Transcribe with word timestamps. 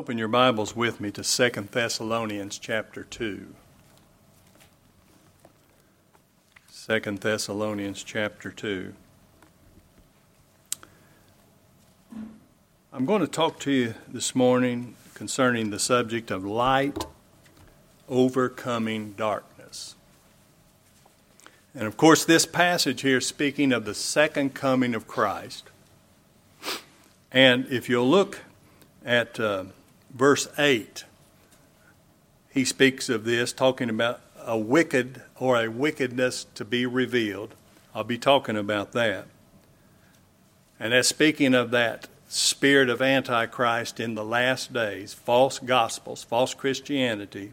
Open 0.00 0.16
your 0.16 0.28
Bibles 0.28 0.74
with 0.74 0.98
me 0.98 1.10
to 1.10 1.22
2 1.22 1.50
Thessalonians 1.70 2.58
chapter 2.58 3.04
2. 3.04 3.48
2 6.86 7.00
Thessalonians 7.20 8.02
chapter 8.02 8.50
2. 8.50 8.94
I'm 12.94 13.04
going 13.04 13.20
to 13.20 13.26
talk 13.26 13.60
to 13.60 13.70
you 13.70 13.94
this 14.08 14.34
morning 14.34 14.94
concerning 15.12 15.68
the 15.68 15.78
subject 15.78 16.30
of 16.30 16.46
light 16.46 17.04
overcoming 18.08 19.12
darkness. 19.12 19.96
And 21.74 21.84
of 21.84 21.98
course, 21.98 22.24
this 22.24 22.46
passage 22.46 23.02
here 23.02 23.20
speaking 23.20 23.70
of 23.70 23.84
the 23.84 23.94
second 23.94 24.54
coming 24.54 24.94
of 24.94 25.06
Christ. 25.06 25.68
And 27.30 27.66
if 27.66 27.90
you'll 27.90 28.08
look 28.08 28.38
at 29.04 29.38
uh, 29.38 29.64
verse 30.14 30.48
8, 30.58 31.04
he 32.52 32.64
speaks 32.64 33.08
of 33.08 33.24
this, 33.24 33.52
talking 33.52 33.88
about 33.88 34.20
a 34.38 34.58
wicked 34.58 35.22
or 35.38 35.60
a 35.60 35.68
wickedness 35.68 36.46
to 36.54 36.64
be 36.64 36.86
revealed. 36.86 37.54
I'll 37.94 38.04
be 38.04 38.18
talking 38.18 38.56
about 38.56 38.92
that. 38.92 39.26
And 40.78 40.92
that's 40.92 41.08
speaking 41.08 41.54
of 41.54 41.70
that 41.72 42.08
spirit 42.28 42.88
of 42.88 43.02
Antichrist 43.02 44.00
in 44.00 44.14
the 44.14 44.24
last 44.24 44.72
days, 44.72 45.12
false 45.12 45.58
gospels, 45.58 46.22
false 46.22 46.54
Christianity. 46.54 47.52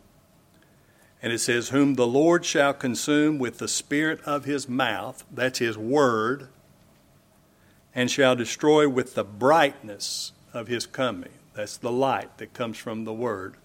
And 1.22 1.34
it 1.34 1.40
says, 1.40 1.70
Whom 1.70 1.96
the 1.96 2.08
Lord 2.08 2.46
shall 2.46 2.74
consume 2.74 3.40
with 3.40 3.58
the 3.58 3.68
spirit 3.68 4.22
of 4.22 4.46
his 4.46 4.70
mouth, 4.70 5.24
that's 5.32 5.60
his 5.60 5.78
word, 5.78 6.48
and 7.94 8.10
shall 8.10 8.36
destroy 8.36 8.88
with 8.88 9.16
the 9.16 9.24
brightness 9.24 10.32
of 10.54 10.68
his 10.68 10.86
coming. 10.86 11.32
That's 11.58 11.78
the 11.78 11.92
light 11.92 12.38
that 12.38 12.54
comes 12.54 12.78
from 12.78 13.04
the 13.04 13.14
Word. 13.14 13.56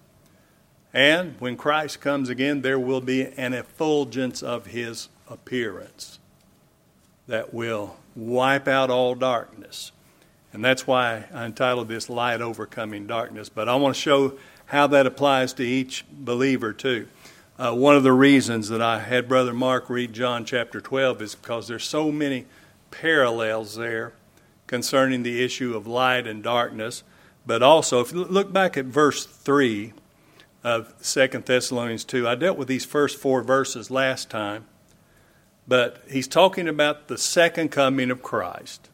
And 0.95 1.35
when 1.37 1.55
Christ 1.55 2.01
comes 2.01 2.27
again, 2.27 2.63
there 2.63 2.79
will 2.79 3.01
be 3.01 3.27
an 3.37 3.53
effulgence 3.53 4.41
of 4.41 4.65
his 4.65 5.09
appearance 5.29 6.17
that 7.27 7.53
will 7.53 7.97
wipe 8.15 8.67
out 8.67 8.89
all 8.89 9.13
darkness. 9.13 9.91
And 10.51 10.65
that's 10.65 10.87
why 10.87 11.25
I 11.31 11.45
entitled 11.45 11.87
this 11.87 12.09
Light 12.09 12.41
Overcoming 12.41 13.05
Darkness. 13.05 13.47
But 13.47 13.69
I 13.69 13.75
want 13.75 13.93
to 13.93 14.01
show 14.01 14.39
how 14.65 14.87
that 14.87 15.05
applies 15.05 15.53
to 15.53 15.63
each 15.63 16.03
believer, 16.11 16.73
too. 16.73 17.07
Uh, 17.59 17.75
one 17.75 17.95
of 17.95 18.01
the 18.01 18.11
reasons 18.11 18.69
that 18.69 18.81
I 18.81 19.01
had 19.01 19.27
Brother 19.27 19.53
Mark 19.53 19.87
read 19.87 20.13
John 20.13 20.45
chapter 20.45 20.81
12 20.81 21.21
is 21.21 21.35
because 21.35 21.67
there's 21.67 21.83
so 21.83 22.11
many 22.11 22.47
parallels 22.89 23.75
there 23.75 24.13
concerning 24.65 25.21
the 25.21 25.43
issue 25.43 25.77
of 25.77 25.85
light 25.85 26.25
and 26.25 26.41
darkness. 26.41 27.03
But 27.45 27.61
also, 27.61 27.99
if 27.99 28.11
you 28.11 28.23
look 28.23 28.53
back 28.53 28.77
at 28.77 28.85
verse 28.85 29.25
3 29.25 29.93
of 30.63 30.93
2 31.03 31.27
Thessalonians 31.45 32.05
2, 32.05 32.27
I 32.27 32.35
dealt 32.35 32.57
with 32.57 32.67
these 32.67 32.85
first 32.85 33.17
four 33.17 33.41
verses 33.43 33.91
last 33.91 34.29
time, 34.29 34.65
but 35.67 36.03
he's 36.09 36.27
talking 36.27 36.67
about 36.67 37.07
the 37.07 37.17
second 37.17 37.69
coming 37.69 38.11
of 38.11 38.21
Christ. 38.23 38.89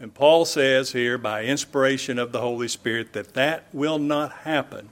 And 0.00 0.12
Paul 0.12 0.44
says 0.44 0.92
here, 0.92 1.16
by 1.18 1.44
inspiration 1.44 2.18
of 2.18 2.32
the 2.32 2.40
Holy 2.40 2.68
Spirit, 2.68 3.12
that 3.12 3.34
that 3.34 3.64
will 3.72 3.98
not 3.98 4.32
happen 4.32 4.90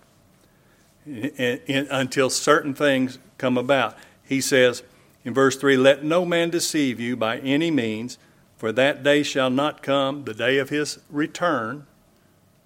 in, 1.06 1.61
in, 1.67 1.89
until 1.91 2.30
certain 2.30 2.75
things 2.75 3.19
come 3.39 3.58
about. 3.58 3.97
He 4.25 4.41
says 4.41 4.83
in 5.25 5.34
verse 5.34 5.56
3 5.56 5.77
Let 5.77 6.05
no 6.05 6.25
man 6.25 6.50
deceive 6.50 7.00
you 7.00 7.17
by 7.17 7.39
any 7.39 7.70
means 7.70 8.19
for 8.56 8.73
that 8.73 9.03
day 9.03 9.23
shall 9.23 9.50
not 9.50 9.83
come, 9.83 10.25
the 10.25 10.34
day 10.34 10.58
of 10.58 10.69
his 10.69 11.00
return, 11.11 11.86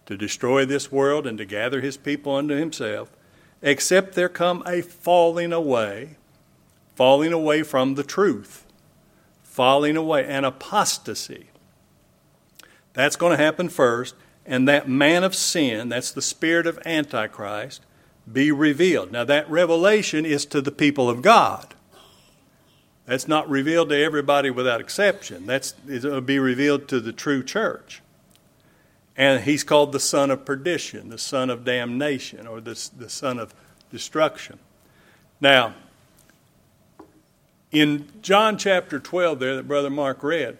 to 0.06 0.16
destroy 0.16 0.64
this 0.64 0.90
world 0.90 1.26
and 1.26 1.36
to 1.38 1.44
gather 1.44 1.80
his 1.80 1.96
people 1.96 2.34
unto 2.34 2.54
himself, 2.54 3.10
except 3.62 4.14
there 4.14 4.28
come 4.28 4.62
a 4.66 4.80
falling 4.80 5.52
away, 5.52 6.16
falling 6.94 7.32
away 7.32 7.62
from 7.62 7.94
the 7.94 8.04
truth, 8.04 8.64
falling 9.42 9.96
away, 9.96 10.24
an 10.24 10.44
apostasy. 10.44 11.46
That's 12.92 13.16
going 13.16 13.36
to 13.36 13.42
happen 13.42 13.68
first, 13.68 14.14
and 14.46 14.68
that 14.68 14.88
man 14.88 15.24
of 15.24 15.34
sin, 15.34 15.88
that's 15.88 16.12
the 16.12 16.22
spirit 16.22 16.66
of 16.66 16.78
Antichrist, 16.86 17.82
be 18.30 18.50
revealed. 18.50 19.12
Now, 19.12 19.24
that 19.24 19.48
revelation 19.50 20.24
is 20.24 20.46
to 20.46 20.60
the 20.60 20.72
people 20.72 21.10
of 21.10 21.22
God. 21.22 21.74
That's 23.06 23.28
not 23.28 23.48
revealed 23.48 23.90
to 23.90 24.02
everybody 24.02 24.50
without 24.50 24.80
exception. 24.80 25.46
That's 25.46 25.74
it'll 25.88 26.20
be 26.20 26.40
revealed 26.40 26.88
to 26.88 26.98
the 26.98 27.12
true 27.12 27.44
church. 27.44 28.02
And 29.16 29.44
he's 29.44 29.64
called 29.64 29.92
the 29.92 30.00
son 30.00 30.30
of 30.30 30.44
perdition, 30.44 31.08
the 31.08 31.18
son 31.18 31.48
of 31.48 31.64
damnation, 31.64 32.46
or 32.46 32.60
the, 32.60 32.90
the 32.96 33.08
son 33.08 33.38
of 33.38 33.54
destruction. 33.90 34.58
Now, 35.40 35.74
in 37.70 38.08
John 38.22 38.58
chapter 38.58 38.98
12, 38.98 39.38
there 39.38 39.56
that 39.56 39.68
Brother 39.68 39.90
Mark 39.90 40.22
read, 40.22 40.58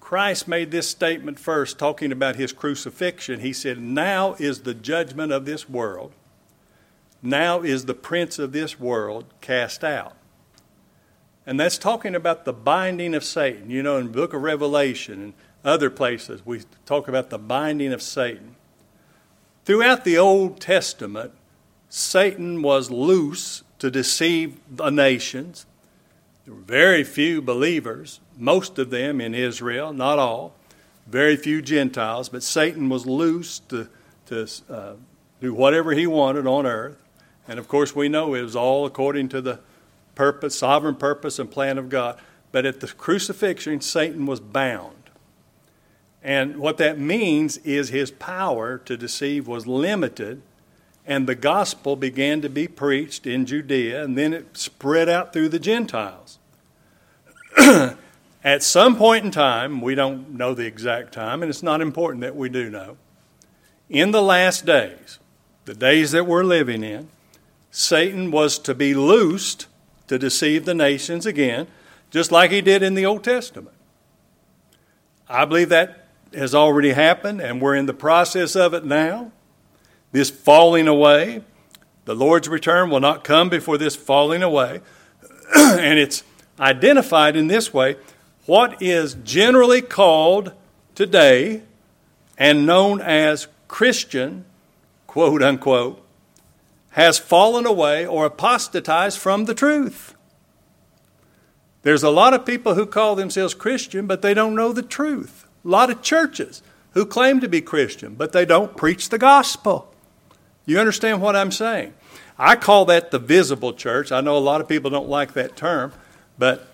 Christ 0.00 0.46
made 0.46 0.70
this 0.70 0.88
statement 0.88 1.38
first, 1.38 1.78
talking 1.78 2.12
about 2.12 2.36
his 2.36 2.52
crucifixion. 2.52 3.40
He 3.40 3.52
said, 3.52 3.80
Now 3.80 4.34
is 4.34 4.60
the 4.60 4.74
judgment 4.74 5.32
of 5.32 5.46
this 5.46 5.68
world. 5.68 6.12
Now 7.22 7.62
is 7.62 7.86
the 7.86 7.94
prince 7.94 8.38
of 8.38 8.52
this 8.52 8.78
world 8.78 9.24
cast 9.40 9.82
out. 9.82 10.14
And 11.46 11.58
that's 11.58 11.78
talking 11.78 12.14
about 12.14 12.44
the 12.44 12.52
binding 12.52 13.14
of 13.14 13.24
Satan. 13.24 13.70
You 13.70 13.82
know, 13.82 13.96
in 13.96 14.06
the 14.06 14.12
book 14.12 14.34
of 14.34 14.42
Revelation 14.42 15.32
other 15.64 15.90
places, 15.90 16.44
we 16.44 16.62
talk 16.86 17.08
about 17.08 17.30
the 17.30 17.38
binding 17.38 17.92
of 17.92 18.02
Satan. 18.02 18.56
Throughout 19.64 20.04
the 20.04 20.18
Old 20.18 20.60
Testament, 20.60 21.32
Satan 21.88 22.60
was 22.60 22.90
loose 22.90 23.62
to 23.78 23.90
deceive 23.90 24.58
the 24.70 24.90
nations. 24.90 25.64
There 26.44 26.54
were 26.54 26.60
very 26.60 27.04
few 27.04 27.40
believers, 27.40 28.20
most 28.36 28.78
of 28.78 28.90
them 28.90 29.20
in 29.20 29.34
Israel, 29.34 29.92
not 29.92 30.18
all, 30.18 30.54
very 31.06 31.36
few 31.36 31.62
Gentiles, 31.62 32.28
but 32.28 32.42
Satan 32.42 32.88
was 32.88 33.06
loose 33.06 33.58
to, 33.60 33.88
to 34.26 34.48
uh, 34.68 34.92
do 35.40 35.54
whatever 35.54 35.92
he 35.92 36.06
wanted 36.06 36.46
on 36.46 36.66
earth. 36.66 36.96
And 37.46 37.58
of 37.58 37.68
course, 37.68 37.94
we 37.94 38.08
know 38.08 38.34
it 38.34 38.42
was 38.42 38.56
all 38.56 38.86
according 38.86 39.28
to 39.30 39.40
the 39.40 39.60
purpose, 40.14 40.58
sovereign 40.58 40.96
purpose, 40.96 41.38
and 41.38 41.50
plan 41.50 41.78
of 41.78 41.88
God. 41.88 42.18
But 42.52 42.64
at 42.64 42.80
the 42.80 42.88
crucifixion, 42.88 43.80
Satan 43.80 44.26
was 44.26 44.40
bound. 44.40 45.03
And 46.24 46.56
what 46.56 46.78
that 46.78 46.98
means 46.98 47.58
is 47.58 47.90
his 47.90 48.10
power 48.10 48.78
to 48.78 48.96
deceive 48.96 49.46
was 49.46 49.66
limited, 49.66 50.40
and 51.06 51.26
the 51.26 51.34
gospel 51.34 51.96
began 51.96 52.40
to 52.40 52.48
be 52.48 52.66
preached 52.66 53.26
in 53.26 53.44
Judea, 53.44 54.02
and 54.02 54.16
then 54.16 54.32
it 54.32 54.56
spread 54.56 55.10
out 55.10 55.34
through 55.34 55.50
the 55.50 55.58
Gentiles. 55.58 56.38
At 57.58 58.62
some 58.62 58.96
point 58.96 59.26
in 59.26 59.30
time, 59.30 59.82
we 59.82 59.94
don't 59.94 60.30
know 60.30 60.54
the 60.54 60.66
exact 60.66 61.12
time, 61.12 61.42
and 61.42 61.50
it's 61.50 61.62
not 61.62 61.82
important 61.82 62.22
that 62.22 62.34
we 62.34 62.48
do 62.48 62.70
know. 62.70 62.96
In 63.90 64.10
the 64.10 64.22
last 64.22 64.64
days, 64.64 65.18
the 65.66 65.74
days 65.74 66.12
that 66.12 66.26
we're 66.26 66.42
living 66.42 66.82
in, 66.82 67.08
Satan 67.70 68.30
was 68.30 68.58
to 68.60 68.74
be 68.74 68.94
loosed 68.94 69.66
to 70.06 70.18
deceive 70.18 70.64
the 70.64 70.74
nations 70.74 71.26
again, 71.26 71.66
just 72.10 72.32
like 72.32 72.50
he 72.50 72.62
did 72.62 72.82
in 72.82 72.94
the 72.94 73.04
Old 73.04 73.24
Testament. 73.24 73.76
I 75.28 75.44
believe 75.44 75.68
that 75.68 76.03
has 76.34 76.54
already 76.54 76.92
happened, 76.92 77.40
and 77.40 77.60
we're 77.60 77.74
in 77.74 77.86
the 77.86 77.94
process 77.94 78.56
of 78.56 78.74
it 78.74 78.84
now. 78.84 79.32
This 80.12 80.30
falling 80.30 80.86
away, 80.86 81.42
the 82.04 82.14
Lord's 82.14 82.48
return 82.48 82.90
will 82.90 83.00
not 83.00 83.24
come 83.24 83.48
before 83.48 83.78
this 83.78 83.96
falling 83.96 84.42
away. 84.42 84.80
and 85.56 85.98
it's 85.98 86.22
identified 86.58 87.36
in 87.36 87.48
this 87.48 87.72
way 87.72 87.96
what 88.46 88.80
is 88.82 89.14
generally 89.24 89.80
called 89.80 90.52
today 90.94 91.62
and 92.36 92.66
known 92.66 93.00
as 93.00 93.48
Christian, 93.68 94.44
quote 95.06 95.42
unquote, 95.42 96.04
has 96.90 97.18
fallen 97.18 97.66
away 97.66 98.06
or 98.06 98.26
apostatized 98.26 99.18
from 99.18 99.46
the 99.46 99.54
truth. 99.54 100.14
There's 101.82 102.02
a 102.02 102.10
lot 102.10 102.34
of 102.34 102.46
people 102.46 102.74
who 102.74 102.86
call 102.86 103.14
themselves 103.14 103.52
Christian, 103.52 104.06
but 104.06 104.22
they 104.22 104.32
don't 104.32 104.54
know 104.54 104.72
the 104.72 104.82
truth. 104.82 105.43
A 105.64 105.68
lot 105.68 105.90
of 105.90 106.02
churches 106.02 106.62
who 106.92 107.06
claim 107.06 107.40
to 107.40 107.48
be 107.48 107.60
Christian, 107.60 108.14
but 108.14 108.32
they 108.32 108.44
don't 108.44 108.76
preach 108.76 109.08
the 109.08 109.18
gospel. 109.18 109.92
You 110.66 110.78
understand 110.78 111.20
what 111.20 111.36
I'm 111.36 111.50
saying? 111.50 111.94
I 112.38 112.56
call 112.56 112.84
that 112.86 113.10
the 113.10 113.18
visible 113.18 113.72
church. 113.72 114.12
I 114.12 114.20
know 114.20 114.36
a 114.36 114.38
lot 114.38 114.60
of 114.60 114.68
people 114.68 114.90
don't 114.90 115.08
like 115.08 115.34
that 115.34 115.56
term, 115.56 115.92
but 116.38 116.68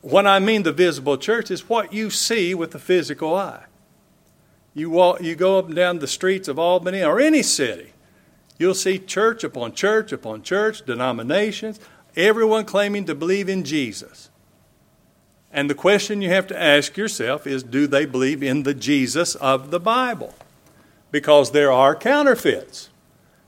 what 0.00 0.26
I 0.26 0.38
mean 0.38 0.62
the 0.62 0.72
visible 0.72 1.16
church 1.16 1.50
is 1.50 1.68
what 1.68 1.92
you 1.92 2.10
see 2.10 2.54
with 2.54 2.72
the 2.72 2.78
physical 2.78 3.34
eye. 3.34 3.64
You 4.74 4.90
walk, 4.90 5.22
you 5.22 5.34
go 5.34 5.58
up 5.58 5.66
and 5.66 5.76
down 5.76 6.00
the 6.00 6.06
streets 6.06 6.48
of 6.48 6.58
Albany 6.58 7.02
or 7.02 7.20
any 7.20 7.42
city, 7.42 7.94
You'll 8.58 8.74
see 8.74 8.98
church 8.98 9.42
upon 9.42 9.74
church 9.74 10.12
upon 10.12 10.42
church, 10.42 10.84
denominations, 10.84 11.80
everyone 12.16 12.64
claiming 12.64 13.04
to 13.06 13.14
believe 13.14 13.48
in 13.48 13.64
Jesus. 13.64 14.30
And 15.54 15.70
the 15.70 15.74
question 15.74 16.20
you 16.20 16.28
have 16.28 16.46
to 16.48 16.62
ask 16.62 16.98
yourself 16.98 17.46
is 17.46 17.62
do 17.62 17.86
they 17.86 18.04
believe 18.04 18.42
in 18.42 18.64
the 18.64 18.74
Jesus 18.74 19.34
of 19.36 19.70
the 19.70 19.80
Bible? 19.80 20.34
because 21.14 21.52
there 21.52 21.70
are 21.70 21.94
counterfeits. 21.94 22.90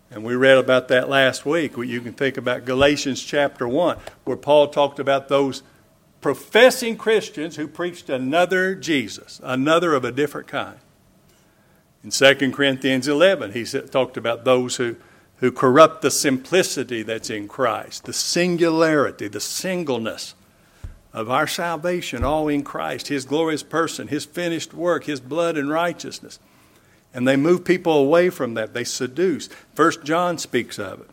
And 0.09 0.23
we 0.23 0.37
read 0.37 0.57
about 0.57 0.87
that 0.87 1.09
last 1.09 1.45
week. 1.45 1.77
You 1.77 2.01
can 2.01 2.13
think 2.13 2.37
about 2.37 2.65
Galatians 2.65 3.21
chapter 3.21 3.67
1, 3.67 3.99
where 4.23 4.37
Paul 4.37 4.69
talked 4.69 5.01
about 5.01 5.27
those 5.27 5.65
professing 6.21 6.97
Christians 6.97 7.57
who 7.57 7.67
preached 7.67 8.09
another 8.09 8.77
Jesus, 8.77 9.41
another 9.43 9.95
of 9.95 10.05
a 10.05 10.13
different 10.13 10.47
kind. 10.47 10.79
In 12.05 12.11
2 12.11 12.53
Corinthians 12.53 13.09
11, 13.09 13.51
he 13.51 13.65
talked 13.65 14.17
about 14.17 14.45
those 14.45 14.77
who, 14.77 14.95
who 15.39 15.51
corrupt 15.51 16.03
the 16.03 16.13
simplicity 16.13 17.03
that's 17.03 17.31
in 17.31 17.49
Christ, 17.49 18.05
the 18.05 18.13
singularity, 18.13 19.27
the 19.27 19.41
singleness 19.41 20.37
of 21.17 21.31
our 21.31 21.47
salvation, 21.47 22.23
all 22.23 22.47
in 22.47 22.63
Christ, 22.63 23.09
His 23.09 23.25
glorious 23.25 23.63
person, 23.63 24.09
His 24.09 24.27
finished 24.27 24.75
work, 24.75 25.05
His 25.05 25.19
blood 25.19 25.57
and 25.57 25.71
righteousness. 25.71 26.39
And 27.15 27.27
they 27.27 27.37
move 27.37 27.65
people 27.65 27.95
away 27.95 28.29
from 28.29 28.53
that. 28.55 28.75
They 28.75 28.85
seduce. 28.85 29.49
First 29.75 30.05
John 30.05 30.37
speaks 30.37 30.79
of 30.79 31.01
it. 31.01 31.11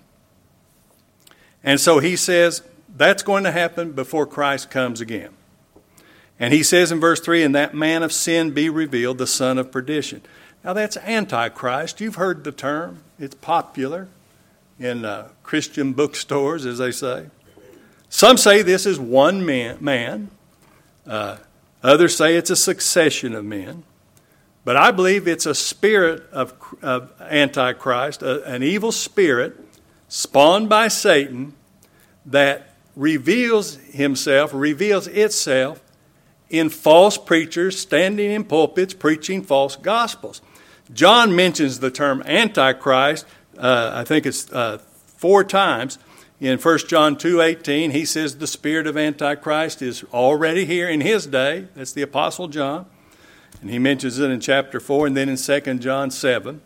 And 1.64 1.80
so 1.80 2.00
he 2.00 2.18
says 2.18 2.62
that's 2.94 3.24
going 3.24 3.46
to 3.46 3.52
happen 3.52 3.94
before 3.94 4.28
Christ 4.28 4.70
comes 4.70 5.00
again. 5.00 5.30
And 6.38 6.54
he 6.54 6.64
says 6.64 6.92
in 6.92 7.00
verse 7.00 7.22
3 7.22 7.42
And 7.44 7.56
that 7.56 7.74
man 7.74 8.04
of 8.04 8.12
sin 8.12 8.52
be 8.52 8.68
revealed, 8.68 9.20
the 9.20 9.26
son 9.26 9.58
of 9.58 9.72
perdition. 9.72 10.22
Now 10.66 10.74
that's 10.74 10.98
Antichrist. 10.98 12.02
You've 12.02 12.16
heard 12.16 12.44
the 12.44 12.52
term, 12.52 13.00
it's 13.18 13.36
popular 13.36 14.10
in 14.78 15.06
uh, 15.06 15.30
Christian 15.44 15.94
bookstores, 15.94 16.66
as 16.66 16.80
they 16.80 16.92
say. 16.92 17.28
Some 18.14 18.38
say 18.38 18.62
this 18.62 18.86
is 18.86 19.00
one 19.00 19.44
man, 19.44 19.80
man. 19.82 20.30
Uh, 21.08 21.38
others 21.82 22.16
say 22.16 22.36
it's 22.36 22.52
a 22.52 22.56
succession 22.56 23.34
of 23.34 23.44
men. 23.44 23.86
But 24.64 24.78
I 24.78 24.92
believe 24.92 25.28
it's 25.28 25.48
a 25.48 25.56
spirit 25.56 26.22
of, 26.32 26.54
of 26.84 27.12
Antichrist, 27.20 28.22
a, 28.22 28.44
an 28.44 28.62
evil 28.62 28.92
spirit 28.92 29.60
spawned 30.10 30.70
by 30.70 30.90
Satan 30.90 31.56
that 32.28 32.76
reveals 32.96 33.78
himself, 33.78 34.52
reveals 34.54 35.08
itself 35.08 35.82
in 36.52 36.70
false 36.70 37.18
preachers 37.18 37.80
standing 37.80 38.30
in 38.30 38.44
pulpits 38.44 38.94
preaching 38.94 39.42
false 39.42 39.76
gospels. 39.76 40.40
John 40.94 41.36
mentions 41.36 41.80
the 41.80 41.90
term 41.90 42.22
Antichrist, 42.28 43.26
uh, 43.58 43.90
I 43.92 44.04
think 44.04 44.28
it's 44.28 44.52
uh, 44.52 44.78
four 45.18 45.44
times. 45.44 45.98
In 46.44 46.60
1 46.60 46.78
John 46.90 47.16
2:18, 47.16 47.92
he 47.92 48.04
says 48.04 48.36
the 48.36 48.48
spirit 48.48 48.86
of 48.86 48.98
Antichrist 48.98 49.82
is 49.82 50.04
already 50.14 50.66
here 50.66 50.90
in 50.90 51.00
his 51.00 51.26
day. 51.26 51.70
That's 51.74 51.94
the 51.94 52.02
Apostle 52.02 52.50
John. 52.50 52.86
And 53.62 53.70
he 53.70 53.80
mentions 53.80 54.20
it 54.20 54.30
in 54.30 54.42
chapter 54.42 54.82
4 54.82 55.08
and 55.08 55.16
then 55.16 55.30
in 55.30 55.38
2 55.38 55.76
John 55.76 56.12
7. 56.12 56.62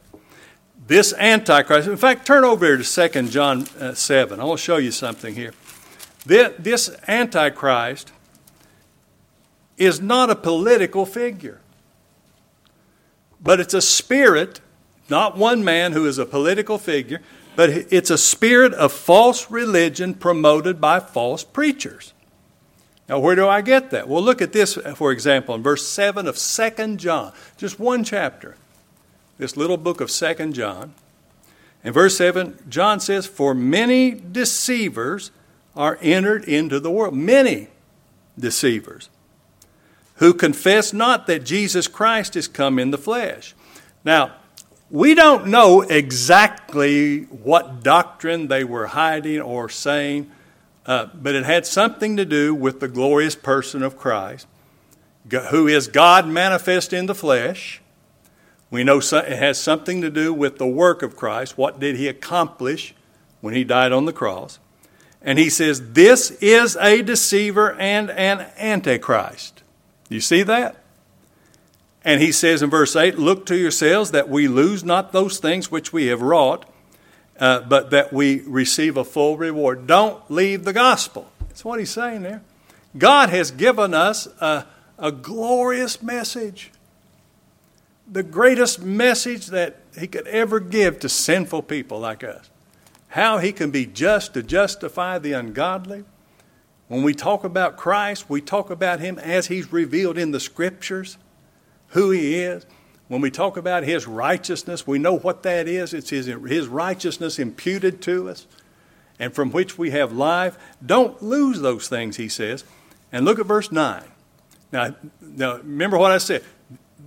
This 0.87 1.13
Antichrist, 1.13 1.87
in 1.87 1.95
fact, 1.95 2.25
turn 2.25 2.43
over 2.43 2.65
here 2.65 2.77
to 2.77 3.09
2 3.09 3.27
John 3.27 3.67
uh, 3.79 3.93
7. 3.93 4.39
I 4.39 4.45
want 4.45 4.59
to 4.59 4.65
show 4.65 4.77
you 4.77 4.89
something 4.89 5.35
here. 5.35 5.53
This 6.25 6.89
Antichrist 7.07 8.11
is 9.77 10.01
not 10.01 10.31
a 10.31 10.35
political 10.35 11.05
figure, 11.05 11.61
but 13.39 13.59
it's 13.59 13.75
a 13.75 13.81
spirit, 13.81 14.59
not 15.09 15.37
one 15.37 15.63
man 15.63 15.93
who 15.93 16.05
is 16.05 16.17
a 16.17 16.25
political 16.25 16.77
figure, 16.77 17.21
but 17.55 17.69
it's 17.69 18.09
a 18.09 18.17
spirit 18.17 18.73
of 18.73 18.91
false 18.91 19.49
religion 19.49 20.13
promoted 20.13 20.79
by 20.79 20.99
false 20.99 21.43
preachers. 21.43 22.13
Now, 23.09 23.19
where 23.19 23.35
do 23.35 23.47
I 23.47 23.61
get 23.61 23.91
that? 23.91 24.07
Well, 24.07 24.21
look 24.21 24.41
at 24.41 24.51
this, 24.51 24.75
for 24.95 25.11
example, 25.11 25.55
in 25.55 25.63
verse 25.63 25.87
7 25.87 26.27
of 26.27 26.37
2 26.37 26.97
John, 26.97 27.33
just 27.55 27.79
one 27.79 28.03
chapter, 28.03 28.55
this 29.37 29.55
little 29.55 29.77
book 29.77 30.01
of 30.01 30.11
2 30.11 30.51
John. 30.51 30.93
In 31.83 31.93
verse 31.93 32.17
7, 32.17 32.57
John 32.67 32.99
says, 32.99 33.25
For 33.25 33.53
many 33.53 34.11
deceivers 34.11 35.31
are 35.75 35.97
entered 36.01 36.43
into 36.43 36.79
the 36.79 36.91
world. 36.91 37.15
Many 37.15 37.69
deceivers 38.37 39.09
who 40.15 40.33
confess 40.33 40.93
not 40.93 41.27
that 41.27 41.45
Jesus 41.45 41.87
Christ 41.87 42.35
is 42.35 42.47
come 42.47 42.79
in 42.79 42.91
the 42.91 42.97
flesh. 42.97 43.55
Now, 44.03 44.33
we 44.89 45.15
don't 45.15 45.47
know 45.47 45.81
exactly 45.81 47.23
what 47.23 47.83
doctrine 47.83 48.47
they 48.47 48.63
were 48.63 48.87
hiding 48.87 49.41
or 49.41 49.69
saying 49.69 50.31
uh, 50.87 51.07
but 51.13 51.35
it 51.35 51.43
had 51.43 51.65
something 51.65 52.15
to 52.15 52.23
do 52.23 52.55
with 52.55 52.79
the 52.79 52.87
glorious 52.87 53.35
person 53.35 53.83
of 53.83 53.97
Christ, 53.97 54.47
who 55.49 55.67
is 55.67 55.89
God 55.89 56.25
manifest 56.25 56.93
in 56.93 57.07
the 57.07 57.15
flesh. 57.15 57.81
We 58.71 58.85
know 58.85 58.99
it 58.99 59.37
has 59.37 59.59
something 59.59 60.01
to 60.01 60.09
do 60.09 60.33
with 60.33 60.57
the 60.57 60.67
work 60.67 61.03
of 61.03 61.17
Christ. 61.17 61.57
What 61.57 61.79
did 61.79 61.97
he 61.97 62.07
accomplish 62.07 62.95
when 63.41 63.53
he 63.53 63.65
died 63.65 63.91
on 63.91 64.05
the 64.05 64.13
cross? 64.13 64.59
And 65.21 65.37
he 65.37 65.49
says, 65.49 65.91
This 65.91 66.31
is 66.39 66.77
a 66.77 67.01
deceiver 67.01 67.73
and 67.73 68.09
an 68.09 68.47
antichrist. 68.57 69.63
You 70.07 70.21
see 70.21 70.43
that? 70.43 70.81
And 72.07 72.21
he 72.21 72.31
says 72.31 72.63
in 72.63 72.69
verse 72.69 72.95
8, 72.95 73.19
Look 73.19 73.45
to 73.47 73.57
yourselves 73.57 74.11
that 74.11 74.29
we 74.29 74.47
lose 74.47 74.83
not 74.83 75.11
those 75.11 75.39
things 75.39 75.69
which 75.69 75.91
we 75.91 76.05
have 76.07 76.21
wrought 76.21 76.65
uh, 77.37 77.59
but 77.61 77.91
that 77.91 78.11
we 78.11 78.39
receive 78.41 78.97
a 78.97 79.03
full 79.03 79.37
reward. 79.37 79.87
Don't 79.87 80.19
leave 80.29 80.63
the 80.63 80.71
gospel. 80.71 81.29
That's 81.41 81.65
what 81.65 81.79
he's 81.79 81.91
saying 81.91 82.23
there. 82.23 82.41
God 82.97 83.29
has 83.29 83.51
given 83.51 83.93
us 83.93 84.25
a, 84.39 84.65
a 84.97 85.11
glorious 85.11 86.01
message, 86.01 86.71
the 88.09 88.23
greatest 88.23 88.81
message 88.81 89.47
that 89.47 89.81
he 89.99 90.07
could 90.07 90.27
ever 90.27 90.59
give 90.61 90.99
to 90.99 91.09
sinful 91.09 91.63
people 91.63 91.99
like 91.99 92.23
us. 92.23 92.49
How 93.09 93.37
he 93.37 93.51
can 93.51 93.69
be 93.69 93.85
just 93.85 94.33
to 94.33 94.43
justify 94.43 95.19
the 95.19 95.33
ungodly. 95.33 96.05
When 96.87 97.03
we 97.03 97.13
talk 97.13 97.43
about 97.43 97.75
Christ, 97.75 98.29
we 98.29 98.39
talk 98.39 98.69
about 98.69 98.99
him 99.01 99.19
as 99.19 99.47
he's 99.47 99.73
revealed 99.73 100.17
in 100.17 100.31
the 100.31 100.39
scriptures, 100.39 101.17
who 101.89 102.11
he 102.11 102.35
is. 102.35 102.65
When 103.07 103.21
we 103.21 103.31
talk 103.31 103.55
about 103.55 103.83
His 103.83 104.05
righteousness, 104.05 104.85
we 104.85 104.99
know 104.99 105.17
what 105.17 105.43
that 105.43 105.67
is. 105.67 105.93
It's 105.93 106.09
His, 106.09 106.25
his 106.25 106.67
righteousness 106.67 107.39
imputed 107.39 108.01
to 108.03 108.29
us 108.29 108.47
and 109.19 109.33
from 109.33 109.51
which 109.51 109.77
we 109.77 109.91
have 109.91 110.11
life. 110.11 110.57
Don't 110.85 111.21
lose 111.23 111.61
those 111.61 111.87
things, 111.87 112.17
He 112.17 112.29
says. 112.29 112.63
And 113.11 113.25
look 113.25 113.39
at 113.39 113.45
verse 113.45 113.71
9. 113.71 114.03
Now, 114.71 114.95
now 115.21 115.57
remember 115.57 115.97
what 115.97 116.11
I 116.11 116.17
said. 116.17 116.43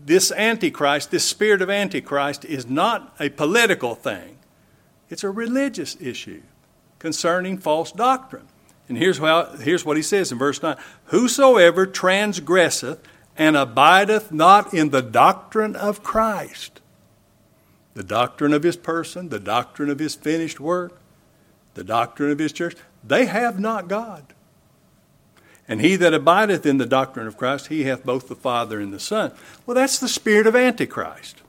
This 0.07 0.33
Antichrist, 0.33 1.11
this 1.11 1.25
spirit 1.25 1.61
of 1.61 1.69
Antichrist, 1.69 2.45
is 2.47 2.67
not 2.67 3.15
a 3.21 3.29
political 3.29 3.95
thing, 3.95 4.39
it's 5.09 5.25
a 5.25 5.31
religious 5.31 5.97
issue 6.01 6.43
concerning 6.99 7.59
false 7.59 7.93
doctrine. 7.93 8.47
And 8.89 8.99
here's, 8.99 9.19
how, 9.19 9.57
here's 9.57 9.85
what 9.85 9.97
he 9.97 10.03
says 10.03 10.33
in 10.33 10.39
verse 10.39 10.63
9 10.63 10.77
Whosoever 11.07 11.87
transgresseth 11.87 13.01
and 13.41 13.57
abideth 13.57 14.31
not 14.31 14.75
in 14.75 14.91
the 14.91 15.01
doctrine 15.01 15.75
of 15.75 16.03
Christ, 16.03 16.83
the 17.95 18.03
doctrine 18.03 18.53
of 18.53 18.63
his 18.63 18.77
person, 18.77 19.31
the 19.31 19.41
doctrine 19.41 19.89
of 19.89 19.99
his 19.99 20.15
finished 20.15 20.61
work, 20.61 21.01
the 21.73 21.83
doctrine 21.83 22.31
of 22.31 22.39
his 22.39 22.53
church, 22.53 22.77
they 23.03 23.25
have 23.25 23.59
not 23.59 23.89
God. 23.89 24.35
And 25.67 25.81
he 25.81 25.97
that 25.97 26.13
abideth 26.13 26.67
in 26.67 26.77
the 26.77 26.85
doctrine 26.85 27.27
of 27.27 27.39
Christ, 27.39 27.69
he 27.69 27.85
hath 27.85 28.05
both 28.05 28.29
the 28.29 28.37
Father 28.37 28.79
and 28.79 28.93
the 28.93 29.01
Son. 29.01 29.33
Well, 29.65 29.75
that's 29.75 29.99
the 29.99 30.09
spirit 30.09 30.47
of 30.47 30.55
Antichrist. 30.55 31.41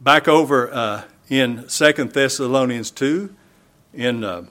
Back 0.00 0.26
over 0.26 0.72
uh, 0.72 1.02
in 1.28 1.66
2 1.68 1.92
Thessalonians 1.92 2.90
2, 2.92 3.36
in 3.92 4.24
uh, 4.24 4.46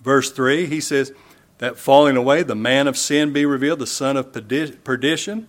verse 0.00 0.30
3, 0.30 0.66
he 0.66 0.80
says, 0.80 1.12
that 1.58 1.78
falling 1.78 2.16
away, 2.16 2.42
the 2.42 2.54
man 2.54 2.88
of 2.88 2.96
sin 2.96 3.32
be 3.32 3.46
revealed, 3.46 3.78
the 3.78 3.86
son 3.86 4.16
of 4.16 4.32
perdition. 4.32 5.48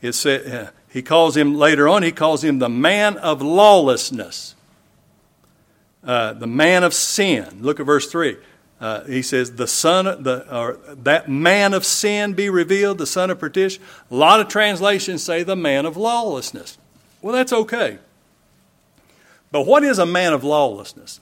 It 0.00 0.12
said, 0.12 0.52
uh, 0.52 0.70
he 0.90 1.02
calls 1.02 1.36
him 1.36 1.54
later 1.54 1.88
on, 1.88 2.02
he 2.02 2.12
calls 2.12 2.42
him 2.42 2.58
the 2.58 2.68
man 2.68 3.16
of 3.18 3.42
lawlessness, 3.42 4.54
uh, 6.04 6.32
the 6.32 6.46
man 6.46 6.84
of 6.84 6.94
sin. 6.94 7.58
Look 7.60 7.78
at 7.80 7.86
verse 7.86 8.10
3. 8.10 8.36
Uh, 8.80 9.04
he 9.04 9.22
says, 9.22 9.56
the 9.56 9.66
son, 9.66 10.04
the, 10.22 10.46
or 10.54 10.78
that 10.94 11.28
man 11.28 11.74
of 11.74 11.84
sin 11.84 12.32
be 12.32 12.48
revealed, 12.48 12.98
the 12.98 13.06
son 13.06 13.28
of 13.28 13.38
perdition. 13.38 13.82
A 14.10 14.14
lot 14.14 14.40
of 14.40 14.46
translations 14.48 15.22
say 15.22 15.42
the 15.42 15.56
man 15.56 15.84
of 15.84 15.96
lawlessness. 15.96 16.78
Well, 17.20 17.34
that's 17.34 17.52
okay. 17.52 17.98
But 19.50 19.66
what 19.66 19.82
is 19.82 19.98
a 19.98 20.06
man 20.06 20.32
of 20.32 20.44
lawlessness? 20.44 21.20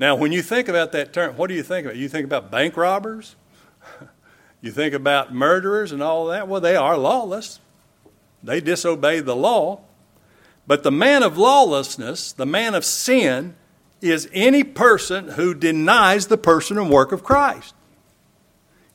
Now, 0.00 0.16
when 0.16 0.32
you 0.32 0.42
think 0.42 0.68
about 0.68 0.92
that 0.92 1.12
term, 1.12 1.36
what 1.36 1.48
do 1.48 1.54
you 1.54 1.62
think 1.62 1.86
about? 1.86 1.96
You 1.96 2.08
think 2.08 2.24
about 2.24 2.50
bank 2.50 2.76
robbers? 2.76 3.36
You 4.60 4.72
think 4.72 4.92
about 4.92 5.32
murderers 5.32 5.92
and 5.92 6.02
all 6.02 6.26
that? 6.26 6.48
Well, 6.48 6.60
they 6.60 6.74
are 6.74 6.98
lawless. 6.98 7.60
They 8.42 8.60
disobey 8.60 9.20
the 9.20 9.36
law. 9.36 9.82
But 10.66 10.82
the 10.82 10.90
man 10.90 11.22
of 11.22 11.38
lawlessness, 11.38 12.32
the 12.32 12.44
man 12.44 12.74
of 12.74 12.84
sin, 12.84 13.54
is 14.00 14.28
any 14.32 14.64
person 14.64 15.28
who 15.28 15.54
denies 15.54 16.26
the 16.26 16.36
person 16.36 16.76
and 16.76 16.90
work 16.90 17.12
of 17.12 17.22
Christ. 17.22 17.72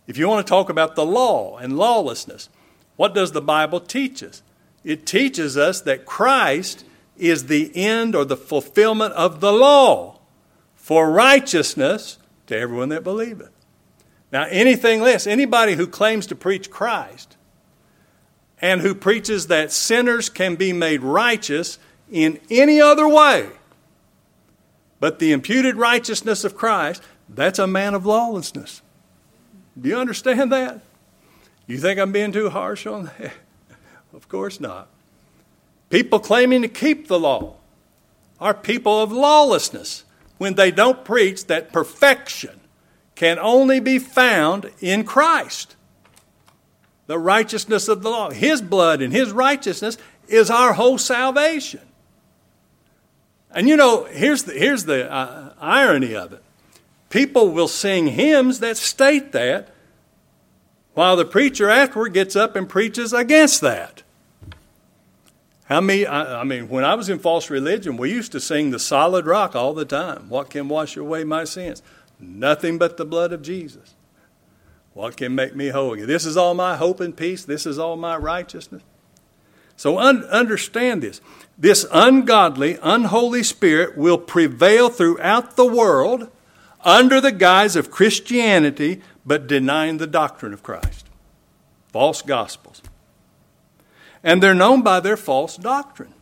If 0.06 0.18
you 0.18 0.28
want 0.28 0.46
to 0.46 0.50
talk 0.52 0.70
about 0.70 0.96
the 0.96 1.06
law 1.06 1.58
and 1.58 1.78
lawlessness, 1.78 2.50
what 2.98 3.14
does 3.14 3.32
the 3.32 3.42
Bible 3.42 3.80
teach 3.80 4.22
us? 4.22 4.44
it 4.84 5.06
teaches 5.06 5.58
us 5.58 5.82
that 5.82 6.06
Christ 6.06 6.86
is 7.18 7.48
the 7.48 7.72
end 7.76 8.16
or 8.16 8.26
the 8.26 8.38
fulfillment 8.38 9.14
of 9.14 9.40
the 9.40 9.52
law 9.52 10.20
for 10.76 11.10
righteousness 11.12 12.18
to 12.48 12.58
everyone 12.58 12.90
that 12.90 13.04
believeth. 13.04 13.52
Now, 14.34 14.48
anything 14.50 15.02
less, 15.02 15.26
anybody 15.26 15.76
who 15.76 15.88
claims 15.88 16.28
to 16.28 16.36
preach 16.36 16.70
Christ 16.70 17.38
and 18.60 18.82
who 18.82 18.94
preaches 18.94 19.48
that 19.48 19.72
sinners 19.72 20.28
can 20.28 20.56
be 20.56 20.74
made 20.74 21.02
righteous 21.04 21.80
in 22.12 22.40
any 22.50 22.82
other 22.82 23.08
way 23.08 23.50
but 25.04 25.20
the 25.20 25.34
imputed 25.34 25.76
righteousness 25.76 26.46
of 26.46 26.56
Christ, 26.56 27.04
that's 27.28 27.60
a 27.60 27.68
man 27.68 27.94
of 27.94 28.06
lawlessness. 28.06 28.82
Do 29.78 29.90
you 29.90 29.98
understand 29.98 30.50
that? 30.54 30.80
You 31.68 31.78
think 31.78 32.00
I'm 32.00 32.14
being 32.14 32.32
too 32.32 32.50
harsh 32.50 32.88
on 32.88 33.12
that? 33.20 33.34
of 34.14 34.30
course 34.30 34.62
not. 34.62 34.88
People 35.90 36.20
claiming 36.20 36.62
to 36.62 36.70
keep 36.70 37.10
the 37.10 37.20
law 37.20 37.56
are 38.40 38.54
people 38.54 39.02
of 39.02 39.12
lawlessness 39.12 40.06
when 40.38 40.54
they 40.54 40.72
don't 40.72 41.04
preach 41.04 41.48
that 41.48 41.74
perfection 41.74 42.62
can 43.16 43.38
only 43.40 43.80
be 43.80 44.00
found 44.00 44.72
in 44.80 45.04
Christ. 45.04 45.76
The 47.08 47.20
righteousness 47.20 47.88
of 47.88 48.02
the 48.02 48.10
law, 48.10 48.32
His 48.32 48.62
blood 48.62 49.02
and 49.02 49.14
His 49.14 49.32
righteousness 49.32 49.98
is 50.28 50.50
our 50.50 50.74
whole 50.74 50.98
salvation. 50.98 51.82
And 53.52 53.70
you 53.70 53.78
know, 53.78 54.06
here's 54.06 54.44
the, 54.44 54.54
here's 54.54 54.86
the 54.86 55.12
uh, 55.12 55.54
irony 55.60 56.16
of 56.16 56.34
it 56.34 56.44
people 57.10 57.50
will 57.50 57.68
sing 57.68 58.08
hymns 58.08 58.60
that 58.60 58.76
state 58.76 59.32
that, 59.34 59.70
while 60.96 61.16
the 61.16 61.26
preacher 61.26 61.70
afterward 61.70 62.14
gets 62.14 62.36
up 62.36 62.56
and 62.56 62.68
preaches 62.68 63.14
against 63.14 63.62
that. 63.62 64.02
How 65.66 65.80
many, 65.80 66.06
I, 66.06 66.42
I 66.42 66.44
mean, 66.44 66.70
when 66.70 66.84
I 66.84 66.96
was 66.96 67.10
in 67.10 67.20
false 67.20 67.50
religion, 67.50 67.98
we 67.98 68.12
used 68.12 68.32
to 68.34 68.40
sing 68.40 68.72
the 68.72 68.80
solid 68.80 69.26
rock 69.26 69.56
all 69.56 69.74
the 69.74 69.86
time. 69.86 70.28
What 70.28 70.50
can 70.50 70.68
wash 70.68 70.98
away 70.98 71.24
my 71.24 71.44
sins? 71.44 71.82
Nothing 72.24 72.78
but 72.78 72.98
the 72.98 73.06
blood 73.06 73.34
of 73.34 73.42
Jesus. 73.42 73.96
What 74.94 75.18
can 75.18 75.34
make 75.34 75.56
me 75.56 75.70
whole? 75.70 75.96
This 75.96 76.26
is 76.26 76.38
all 76.38 76.54
my 76.54 76.76
hope 76.76 77.00
and 77.00 77.16
peace. 77.16 77.44
This 77.44 77.66
is 77.66 77.80
all 77.80 77.96
my 77.96 78.16
righteousness. 78.16 78.84
So 79.76 79.98
un- 79.98 80.24
understand 80.26 81.02
this. 81.02 81.20
This 81.58 81.86
ungodly, 81.92 82.78
unholy 82.82 83.44
spirit 83.44 83.98
will 83.98 84.18
prevail 84.18 84.90
throughout 84.90 85.56
the 85.56 85.66
world 85.66 86.30
under 86.82 87.20
the 87.20 87.32
guise 87.32 87.76
of 87.76 87.90
Christianity, 87.90 89.02
but 89.26 89.48
denying 89.48 89.98
the 89.98 90.08
doctrine 90.08 90.54
of 90.54 90.64
Christ. 90.64 91.08
False 91.88 92.22
gospels. 92.22 92.82
And 94.24 94.42
they're 94.42 94.54
known 94.54 94.82
by 94.82 95.00
their 95.00 95.18
false 95.18 95.58
doctrine. 95.58 96.14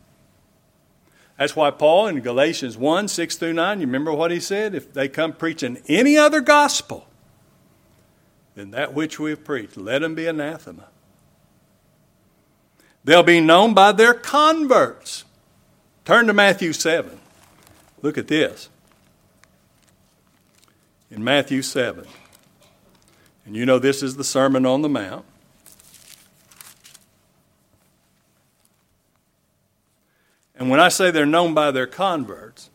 That's 1.42 1.56
why 1.56 1.72
Paul 1.72 2.06
in 2.06 2.20
Galatians 2.20 2.76
1 2.76 3.08
6 3.08 3.36
through 3.36 3.54
9, 3.54 3.80
you 3.80 3.86
remember 3.86 4.12
what 4.12 4.30
he 4.30 4.38
said? 4.38 4.76
If 4.76 4.92
they 4.92 5.08
come 5.08 5.32
preaching 5.32 5.82
any 5.88 6.16
other 6.16 6.40
gospel 6.40 7.08
than 8.54 8.70
that 8.70 8.94
which 8.94 9.18
we 9.18 9.30
have 9.30 9.42
preached, 9.42 9.76
let 9.76 10.02
them 10.02 10.14
be 10.14 10.28
anathema. 10.28 10.84
They'll 13.02 13.24
be 13.24 13.40
known 13.40 13.74
by 13.74 13.90
their 13.90 14.14
converts. 14.14 15.24
Turn 16.04 16.28
to 16.28 16.32
Matthew 16.32 16.72
7. 16.72 17.18
Look 18.02 18.16
at 18.16 18.28
this. 18.28 18.68
In 21.10 21.24
Matthew 21.24 21.62
7. 21.62 22.06
And 23.46 23.56
you 23.56 23.66
know 23.66 23.80
this 23.80 24.00
is 24.00 24.14
the 24.14 24.22
Sermon 24.22 24.64
on 24.64 24.82
the 24.82 24.88
Mount. 24.88 25.24
And 30.62 30.70
when 30.70 30.78
I 30.78 30.90
say 30.90 31.10
they're 31.10 31.26
known 31.26 31.54
by 31.54 31.72
their 31.72 31.88
converts, 31.88 32.70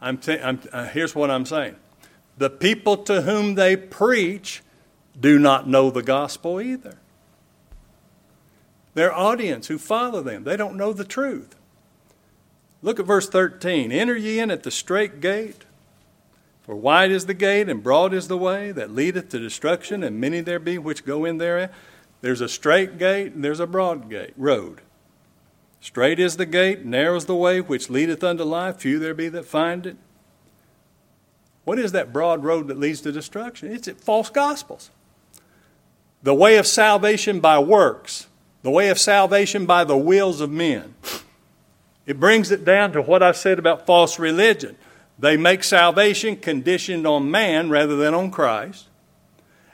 I'm, 0.00 0.16
t- 0.16 0.40
I'm 0.40 0.58
uh, 0.72 0.86
here's 0.86 1.14
what 1.14 1.30
I'm 1.30 1.44
saying. 1.44 1.76
The 2.38 2.48
people 2.48 2.96
to 2.96 3.20
whom 3.20 3.56
they 3.56 3.76
preach 3.76 4.62
do 5.20 5.38
not 5.38 5.68
know 5.68 5.90
the 5.90 6.02
gospel 6.02 6.58
either. 6.58 6.96
Their 8.94 9.12
audience 9.12 9.66
who 9.66 9.76
follow 9.76 10.22
them, 10.22 10.44
they 10.44 10.56
don't 10.56 10.76
know 10.76 10.94
the 10.94 11.04
truth. 11.04 11.56
Look 12.80 12.98
at 12.98 13.04
verse 13.04 13.28
13. 13.28 13.92
Enter 13.92 14.16
ye 14.16 14.38
in 14.38 14.50
at 14.50 14.62
the 14.62 14.70
strait 14.70 15.20
gate, 15.20 15.66
for 16.62 16.74
wide 16.74 17.10
is 17.10 17.26
the 17.26 17.34
gate 17.34 17.68
and 17.68 17.82
broad 17.82 18.14
is 18.14 18.28
the 18.28 18.38
way 18.38 18.72
that 18.72 18.94
leadeth 18.94 19.28
to 19.28 19.38
destruction, 19.38 20.02
and 20.02 20.18
many 20.18 20.40
there 20.40 20.58
be 20.58 20.78
which 20.78 21.04
go 21.04 21.26
in 21.26 21.36
therein. 21.36 21.68
There's 22.22 22.40
a 22.40 22.48
strait 22.48 22.96
gate 22.96 23.34
and 23.34 23.44
there's 23.44 23.60
a 23.60 23.66
broad 23.66 24.08
gate, 24.08 24.32
road. 24.38 24.80
Strait 25.80 26.18
is 26.18 26.36
the 26.36 26.46
gate, 26.46 26.84
narrow 26.84 27.16
is 27.16 27.24
the 27.24 27.34
way 27.34 27.60
which 27.60 27.88
leadeth 27.88 28.22
unto 28.22 28.44
life, 28.44 28.78
few 28.78 28.98
there 28.98 29.14
be 29.14 29.28
that 29.28 29.46
find 29.46 29.86
it. 29.86 29.96
What 31.64 31.78
is 31.78 31.92
that 31.92 32.12
broad 32.12 32.44
road 32.44 32.68
that 32.68 32.78
leads 32.78 33.00
to 33.02 33.12
destruction? 33.12 33.72
It's 33.72 33.88
it 33.88 34.00
false 34.00 34.28
gospels. 34.28 34.90
The 36.22 36.34
way 36.34 36.56
of 36.58 36.66
salvation 36.66 37.40
by 37.40 37.58
works 37.58 38.26
the 38.62 38.70
way 38.70 38.88
of 38.90 38.98
salvation 38.98 39.66
by 39.66 39.84
the 39.84 39.96
wills 39.96 40.40
of 40.40 40.50
men. 40.50 40.94
It 42.06 42.20
brings 42.20 42.50
it 42.50 42.64
down 42.64 42.92
to 42.92 43.02
what 43.02 43.22
I 43.22 43.32
said 43.32 43.58
about 43.58 43.86
false 43.86 44.18
religion. 44.18 44.76
They 45.18 45.36
make 45.36 45.64
salvation 45.64 46.36
conditioned 46.36 47.06
on 47.06 47.30
man 47.30 47.70
rather 47.70 47.96
than 47.96 48.14
on 48.14 48.30
Christ. 48.30 48.88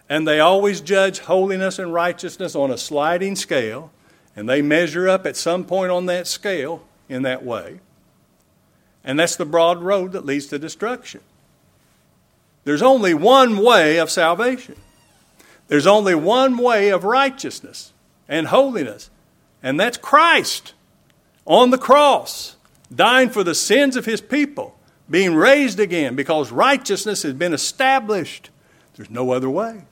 And 0.08 0.26
they 0.26 0.38
always 0.38 0.80
judge 0.80 1.20
holiness 1.20 1.78
and 1.78 1.92
righteousness 1.92 2.54
on 2.54 2.70
a 2.70 2.78
sliding 2.78 3.34
scale, 3.34 3.90
and 4.37 4.49
they 4.49 4.62
measure 4.62 5.09
up 5.09 5.26
at 5.26 5.37
some 5.37 5.64
point 5.64 5.90
on 5.90 6.07
that 6.07 6.26
scale 6.26 6.83
in 7.09 7.23
that 7.23 7.45
way. 7.45 7.81
And 9.02 9.19
that's 9.19 9.37
the 9.37 9.47
broad 9.47 9.83
road 9.83 10.12
that 10.12 10.26
leads 10.26 10.47
to 10.47 10.59
destruction. 10.59 11.23
There's 12.64 12.83
only 12.83 13.14
one 13.14 13.59
way 13.59 13.99
of 13.99 14.11
salvation. 14.11 14.76
There's 15.69 15.87
only 15.87 16.14
one 16.14 16.59
way 16.59 16.90
of 16.90 17.05
righteousness 17.05 17.93
and 18.28 18.49
holiness. 18.49 19.11
And 19.62 19.81
that's 19.81 19.97
Christ 19.97 20.75
on 21.47 21.71
the 21.71 21.78
cross, 21.78 22.57
dying 22.95 23.31
for 23.31 23.45
the 23.45 23.55
sins 23.55 23.97
of 23.97 24.05
his 24.05 24.21
people, 24.21 24.76
being 25.09 25.35
raised 25.35 25.78
again 25.78 26.16
because 26.16 26.50
righteousness 26.50 27.23
has 27.23 27.33
been 27.33 27.55
established. 27.55 28.50
There's 28.97 29.11
no 29.11 29.31
other 29.31 29.49
way. 29.49 29.85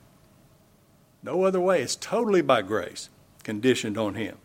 No 1.23 1.43
other 1.43 1.61
way. 1.61 1.81
It's 1.81 1.95
totally 1.95 2.41
by 2.41 2.61
grace, 2.61 3.09
conditioned 3.45 3.97
on 3.97 4.15
him. 4.15 4.37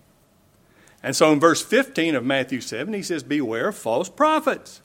And 1.03 1.17
so 1.17 1.33
in 1.33 1.41
verse 1.41 1.63
15 1.63 2.15
of 2.15 2.25
Matthew 2.25 2.61
7, 2.61 2.95
he 2.95 3.03
says, 3.03 3.25
Beware 3.25 3.69
of 3.69 3.77
false 3.77 4.09
prophets. 4.09 4.83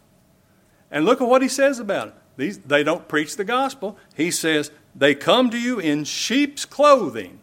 And 0.90 1.06
look 1.06 1.22
at 1.22 1.28
what 1.28 1.44
he 1.44 1.48
says 1.48 1.78
about 1.78 2.08
it. 2.08 2.14
These, 2.38 2.60
they 2.60 2.84
don't 2.84 3.08
preach 3.08 3.36
the 3.36 3.44
gospel. 3.44 3.98
He 4.16 4.32
says, 4.32 4.72
They 4.96 5.14
come 5.14 5.50
to 5.52 5.60
you 5.60 5.80
in 5.80 6.06
sheep's 6.06 6.66
clothing, 6.66 7.40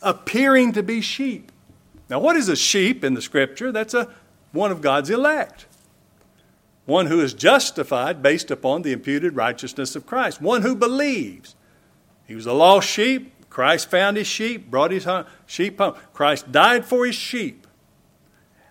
appearing 0.00 0.72
to 0.72 0.82
be 0.82 1.00
sheep. 1.00 1.52
Now, 2.08 2.18
what 2.18 2.36
is 2.36 2.48
a 2.48 2.56
sheep 2.56 3.04
in 3.04 3.14
the 3.14 3.22
scripture? 3.22 3.70
That's 3.70 3.94
a, 3.94 4.08
one 4.52 4.70
of 4.70 4.80
God's 4.80 5.10
elect. 5.10 5.66
One 6.84 7.06
who 7.06 7.20
is 7.20 7.32
justified 7.32 8.22
based 8.22 8.50
upon 8.50 8.82
the 8.82 8.92
imputed 8.92 9.36
righteousness 9.36 9.94
of 9.94 10.04
Christ. 10.04 10.40
One 10.40 10.62
who 10.62 10.74
believes. 10.74 11.54
He 12.26 12.34
was 12.34 12.46
a 12.46 12.52
lost 12.52 12.88
sheep. 12.88 13.32
Christ 13.52 13.90
found 13.90 14.16
his 14.16 14.26
sheep, 14.26 14.70
brought 14.70 14.92
his 14.92 15.06
sheep 15.44 15.76
home. 15.76 15.94
Christ 16.14 16.50
died 16.50 16.86
for 16.86 17.04
his 17.04 17.14
sheep. 17.14 17.66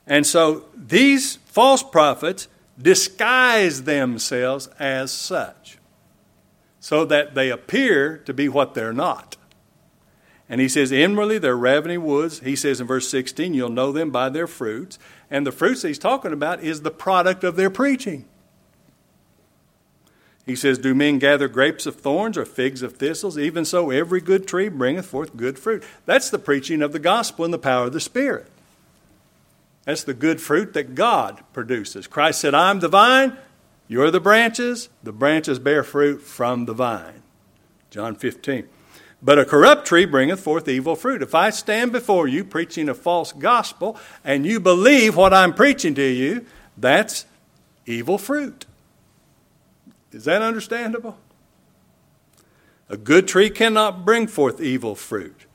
And 0.08 0.26
so 0.26 0.66
these 0.76 1.36
false 1.46 1.84
prophets 1.84 2.48
disguise 2.82 3.84
themselves 3.84 4.70
as 4.80 5.12
such 5.12 5.78
so 6.80 7.06
that 7.06 7.36
they 7.36 7.52
appear 7.52 8.18
to 8.26 8.34
be 8.34 8.50
what 8.50 8.74
they're 8.74 8.92
not. 8.92 9.38
And 10.50 10.60
he 10.60 10.68
says, 10.68 10.92
inwardly, 10.92 11.38
they're 11.38 11.56
ravening 11.56 12.04
woods. 12.04 12.40
He 12.40 12.56
says 12.56 12.82
in 12.82 12.88
verse 12.88 13.08
16, 13.08 13.54
you'll 13.54 13.70
know 13.70 13.92
them 13.92 14.10
by 14.10 14.30
their 14.30 14.48
fruits. 14.48 14.98
And 15.30 15.46
the 15.46 15.52
fruits 15.52 15.84
he's 15.84 16.00
talking 16.00 16.34
about 16.34 16.64
is 16.64 16.82
the 16.82 16.90
product 16.90 17.44
of 17.44 17.56
their 17.56 17.70
preaching. 17.70 18.26
He 20.52 20.58
says, 20.58 20.78
Do 20.78 20.94
men 20.94 21.18
gather 21.18 21.48
grapes 21.48 21.86
of 21.86 21.96
thorns 21.96 22.38
or 22.38 22.44
figs 22.44 22.82
of 22.82 22.98
thistles? 22.98 23.38
Even 23.38 23.64
so, 23.64 23.90
every 23.90 24.20
good 24.20 24.46
tree 24.46 24.68
bringeth 24.68 25.06
forth 25.06 25.38
good 25.38 25.58
fruit. 25.58 25.82
That's 26.06 26.30
the 26.30 26.40
preaching 26.40 26.82
of 26.82 26.92
the 26.92 27.00
gospel 27.00 27.46
and 27.46 27.54
the 27.54 27.58
power 27.58 27.86
of 27.86 27.94
the 27.94 28.02
Spirit. 28.02 28.48
That's 29.86 30.04
the 30.04 30.14
good 30.14 30.42
fruit 30.42 30.74
that 30.74 30.94
God 30.94 31.42
produces. 31.54 32.06
Christ 32.06 32.42
said, 32.42 32.54
I'm 32.54 32.82
the 32.82 32.90
vine, 32.90 33.38
you're 33.88 34.12
the 34.12 34.20
branches. 34.20 34.90
The 35.02 35.14
branches 35.14 35.58
bear 35.58 35.84
fruit 35.84 36.22
from 36.22 36.66
the 36.66 36.74
vine. 36.74 37.24
John 37.90 38.16
15. 38.16 38.68
But 39.22 39.40
a 39.40 39.46
corrupt 39.46 39.88
tree 39.88 40.04
bringeth 40.04 40.42
forth 40.42 40.68
evil 40.68 40.98
fruit. 40.98 41.22
If 41.22 41.34
I 41.34 41.50
stand 41.50 41.94
before 41.94 42.28
you 42.28 42.44
preaching 42.44 42.90
a 42.90 42.94
false 42.94 43.32
gospel 43.32 43.98
and 44.22 44.46
you 44.46 44.60
believe 44.60 45.16
what 45.16 45.34
I'm 45.34 45.54
preaching 45.54 45.96
to 45.96 46.04
you, 46.04 46.46
that's 46.78 47.26
evil 47.86 48.18
fruit. 48.18 48.66
Is 50.12 50.26
that 50.26 50.42
understandable? 50.42 51.18
A 52.90 52.98
good 52.98 53.28
tree 53.28 53.50
cannot 53.50 54.04
bring 54.04 54.28
forth 54.28 54.60
evil 54.60 54.96
fruit. 54.96 55.46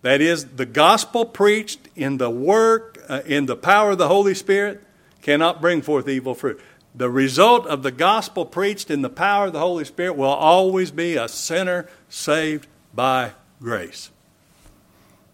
That 0.00 0.20
is, 0.20 0.46
the 0.56 0.66
gospel 0.66 1.24
preached 1.24 1.88
in 1.94 2.18
the 2.18 2.30
work, 2.30 2.98
uh, 3.08 3.20
in 3.26 3.46
the 3.46 3.56
power 3.56 3.90
of 3.92 3.98
the 3.98 4.08
Holy 4.08 4.34
Spirit, 4.34 4.82
cannot 5.20 5.60
bring 5.60 5.82
forth 5.82 6.08
evil 6.08 6.34
fruit. 6.34 6.60
The 6.94 7.10
result 7.10 7.66
of 7.66 7.82
the 7.82 7.92
gospel 7.92 8.44
preached 8.44 8.90
in 8.90 9.02
the 9.02 9.08
power 9.08 9.46
of 9.46 9.52
the 9.52 9.60
Holy 9.60 9.84
Spirit 9.84 10.14
will 10.14 10.28
always 10.28 10.90
be 10.90 11.16
a 11.16 11.28
sinner 11.28 11.88
saved 12.08 12.66
by 12.94 13.32
grace, 13.60 14.10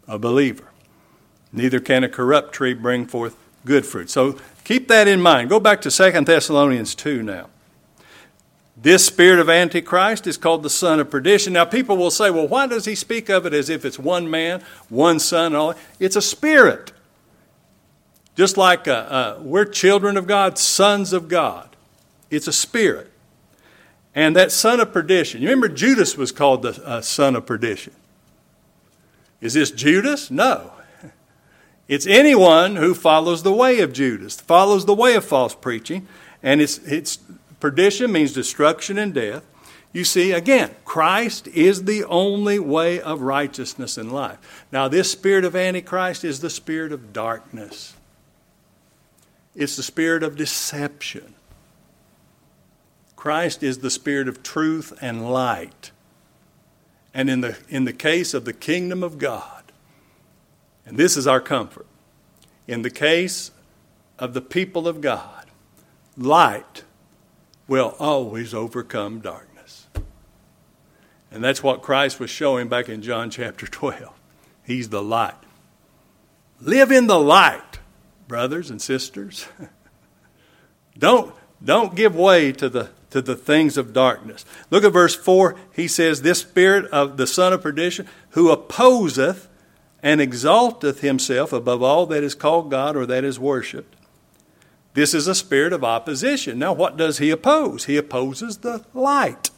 a 0.07 0.19
believer. 0.19 0.69
Neither 1.53 1.81
can 1.81 2.05
a 2.05 2.09
corrupt 2.09 2.53
tree 2.53 2.75
bring 2.75 3.07
forth 3.07 3.37
good 3.65 3.87
fruit. 3.87 4.11
So 4.11 4.39
keep 4.65 4.89
that 4.89 5.09
in 5.09 5.21
mind. 5.21 5.49
Go 5.49 5.59
back 5.59 5.81
to 5.83 5.91
2 5.91 6.25
Thessalonians 6.25 6.95
2 6.95 7.23
now. 7.23 7.49
This 8.81 9.05
spirit 9.05 9.41
of 9.41 9.49
Antichrist 9.49 10.27
is 10.29 10.37
called 10.37 10.63
the 10.63 10.71
son 10.71 11.01
of 11.01 11.11
perdition. 11.11 11.53
Now, 11.53 11.65
people 11.65 11.97
will 11.97 12.13
say, 12.13 12.31
well, 12.31 12.47
why 12.47 12.69
does 12.69 12.85
he 12.85 12.95
speak 12.95 13.29
of 13.29 13.45
it 13.45 13.53
as 13.53 13.69
if 13.69 13.85
it's 13.85 13.99
one 13.99 14.31
man, 14.31 14.63
one 14.89 15.19
son, 15.19 15.47
and 15.47 15.57
all? 15.57 15.75
It's 15.99 16.15
a 16.15 16.23
spirit. 16.23 16.93
Just 18.37 18.57
like 18.57 18.87
uh, 18.87 18.93
uh, 18.93 19.39
we're 19.41 19.65
children 19.65 20.17
of 20.17 20.29
God, 20.29 20.59
sons 20.59 21.13
of 21.13 21.27
God. 21.27 21.75
It's 22.31 22.47
a 22.47 22.53
spirit. 22.53 23.11
And 24.15 24.37
that 24.37 24.53
son 24.53 24.79
of 24.79 24.93
perdition, 24.93 25.43
you 25.43 25.49
remember 25.49 25.69
Judas 25.69 26.17
was 26.17 26.31
called 26.31 26.63
the 26.63 26.81
uh, 26.85 27.01
son 27.01 27.35
of 27.35 27.47
perdition. 27.47 27.95
Is 29.41 29.55
this 29.55 29.71
Judas? 29.71 30.31
No. 30.31 30.73
It's 31.89 32.07
anyone 32.07 32.77
who 32.77 32.95
follows 32.95 33.45
the 33.45 33.53
way 33.53 33.81
of 33.81 33.95
Judas, 33.95 34.39
follows 34.39 34.85
the 34.85 34.95
way 34.95 35.15
of 35.15 35.25
false 35.25 35.55
preaching, 35.55 36.07
and 36.43 36.61
it's, 36.61 36.77
it's 36.81 37.19
perdition 37.61 38.13
means 38.13 38.33
destruction 38.33 38.99
and 38.99 39.15
death. 39.15 39.45
You 39.93 40.05
see, 40.05 40.33
again, 40.33 40.75
Christ 40.85 41.49
is 41.49 41.85
the 41.85 42.05
only 42.05 42.59
way 42.59 43.01
of 43.01 43.23
righteousness 43.23 43.97
in 43.97 44.11
life. 44.11 44.67
Now, 44.71 44.87
this 44.89 45.11
spirit 45.11 45.45
of 45.45 45.57
Antichrist 45.57 46.25
is 46.25 46.41
the 46.41 46.51
spirit 46.51 46.93
of 46.93 47.13
darkness. 47.13 47.95
It's 49.55 49.77
the 49.77 49.83
spirit 49.83 50.23
of 50.23 50.37
deception. 50.37 51.35
Christ 53.17 53.63
is 53.63 53.79
the 53.79 53.91
spirit 53.91 54.29
of 54.29 54.43
truth 54.43 54.97
and 55.01 55.31
light. 55.31 55.91
And 57.13 57.29
in 57.29 57.41
the, 57.41 57.57
in 57.69 57.85
the 57.85 57.93
case 57.93 58.35
of 58.35 58.45
the 58.45 58.53
kingdom 58.53 59.03
of 59.03 59.19
God, 59.19 59.73
and 60.87 60.97
this 60.97 61.17
is 61.17 61.27
our 61.27 61.41
comfort, 61.41 61.87
in 62.69 62.83
the 62.83 62.91
case 62.91 63.51
of 64.19 64.35
the 64.35 64.41
people 64.41 64.87
of 64.87 65.01
God, 65.01 65.47
light 66.17 66.85
will 67.69 67.95
always 67.99 68.55
overcome 68.55 69.21
darkness. 69.21 69.87
And 71.31 71.45
that's 71.45 71.63
what 71.63 71.83
Christ 71.83 72.19
was 72.19 72.31
showing 72.31 72.69
back 72.69 72.89
in 72.89 73.03
John 73.03 73.31
chapter 73.31 73.67
12. 73.67 74.19
He's 74.65 74.89
the 74.89 75.03
light. 75.03 75.35
Live 76.61 76.91
in 76.91 77.07
the 77.07 77.21
light 77.21 77.79
brothers 78.27 78.71
and 78.71 78.81
sisters. 78.81 79.47
don't, 80.99 81.35
don't 81.63 81.95
give 81.95 82.17
way 82.17 82.53
to 82.53 82.69
the, 82.69 82.91
to 83.11 83.21
the 83.21 83.37
things 83.37 83.77
of 83.77 83.93
darkness. 83.93 84.45
Look 84.71 84.85
at 84.85 84.93
verse 84.93 85.15
4. 85.15 85.57
He 85.75 85.87
says, 85.87 86.23
This 86.23 86.41
spirit 86.41 86.87
of 86.87 87.17
the 87.17 87.27
son 87.27 87.53
of 87.53 87.63
perdition, 87.63 88.07
who 88.31 88.51
opposeth 88.51 89.49
and 90.03 90.21
exalteth 90.21 91.01
himself 91.01 91.53
above 91.53 91.83
all 91.83 92.07
that 92.07 92.23
is 92.23 92.35
called 92.35 92.71
God 92.71 92.97
or 92.97 93.05
that 93.07 93.25
is 93.25 93.39
worshipped. 93.39 93.97
This 94.95 95.15
is 95.15 95.29
a 95.29 95.35
spirit 95.35 95.73
of 95.73 95.85
opposition. 95.85 96.59
Now, 96.59 96.73
what 96.73 96.97
does 96.97 97.19
he 97.19 97.31
oppose? 97.31 97.85
He 97.85 97.97
opposes 97.97 98.59
the 98.59 98.85
light. 98.95 99.51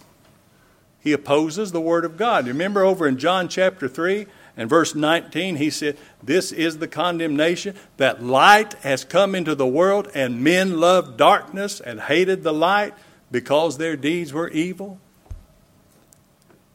He 1.01 1.13
opposes 1.13 1.73
the 1.73 1.81
Word 1.81 2.05
of 2.05 2.17
God. 2.17 2.47
Remember 2.47 2.85
over 2.85 3.09
in 3.09 3.17
John 3.17 3.49
chapter 3.49 3.89
3, 3.89 4.27
and 4.57 4.69
verse 4.69 4.95
19, 4.95 5.57
he 5.57 5.71
said, 5.71 5.97
This 6.23 6.53
is 6.53 6.79
the 6.79 6.89
condemnation 6.89 7.75
that 7.97 8.23
light 8.23 8.75
has 8.83 9.05
come 9.05 9.35
into 9.35 9.55
the 9.55 9.67
world, 9.67 10.11
and 10.15 10.45
men 10.45 10.79
loved 10.79 11.17
darkness 11.17 11.81
and 11.81 12.01
hated 12.03 12.43
the 12.43 12.53
light 12.53 12.93
because 13.31 13.79
their 13.79 13.97
deeds 13.97 14.33
were 14.33 14.51
evil. 14.51 14.99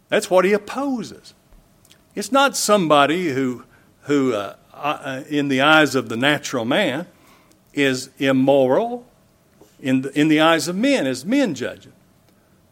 That's 0.10 0.30
what 0.30 0.46
he 0.46 0.54
opposes. 0.54 1.36
It's 2.16 2.32
not 2.32 2.56
somebody 2.56 3.30
who, 3.30 3.64
who 4.04 4.34
uh, 4.34 4.56
uh, 4.74 5.24
in 5.30 5.50
the 5.50 5.62
eyes 5.62 5.94
of 5.94 6.10
the 6.10 6.18
natural 6.18 6.66
man, 6.66 7.06
is 7.76 8.10
immoral 8.18 9.06
in 9.80 10.02
the, 10.02 10.20
in 10.20 10.28
the 10.28 10.40
eyes 10.40 10.68
of 10.68 10.76
men, 10.76 11.06
as 11.06 11.26
men 11.26 11.54
judge 11.54 11.86
it. 11.86 11.94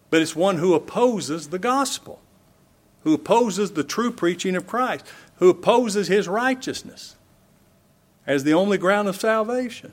But 0.10 0.22
it's 0.22 0.36
one 0.36 0.58
who 0.58 0.74
opposes 0.74 1.50
the 1.50 1.60
gospel 1.60 2.20
who 3.04 3.13
opposes 3.13 3.72
the 3.72 3.84
true 3.84 4.12
preaching 4.12 4.56
of 4.56 4.66
Christ, 4.66 5.06
who 5.38 5.50
opposes 5.50 6.08
his 6.08 6.28
righteousness 6.28 7.16
as 8.26 8.44
the 8.44 8.54
only 8.54 8.78
ground 8.78 9.08
of 9.08 9.18
salvation. 9.18 9.92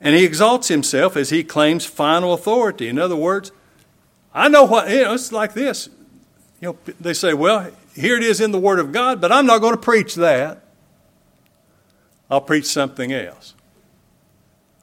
And 0.00 0.14
he 0.14 0.24
exalts 0.24 0.68
himself 0.68 1.16
as 1.16 1.30
he 1.30 1.42
claims 1.42 1.84
final 1.84 2.32
authority. 2.32 2.88
In 2.88 2.98
other 2.98 3.16
words, 3.16 3.50
I 4.32 4.48
know 4.48 4.64
what, 4.64 4.88
you 4.88 5.02
know, 5.02 5.14
it's 5.14 5.32
like 5.32 5.54
this. 5.54 5.88
You 6.60 6.68
know, 6.68 6.78
they 7.00 7.14
say, 7.14 7.34
well, 7.34 7.70
here 7.94 8.16
it 8.16 8.22
is 8.22 8.40
in 8.40 8.52
the 8.52 8.58
Word 8.58 8.78
of 8.78 8.92
God, 8.92 9.20
but 9.20 9.32
I'm 9.32 9.46
not 9.46 9.60
going 9.60 9.74
to 9.74 9.80
preach 9.80 10.14
that. 10.16 10.62
I'll 12.30 12.40
preach 12.40 12.66
something 12.66 13.12
else. 13.12 13.54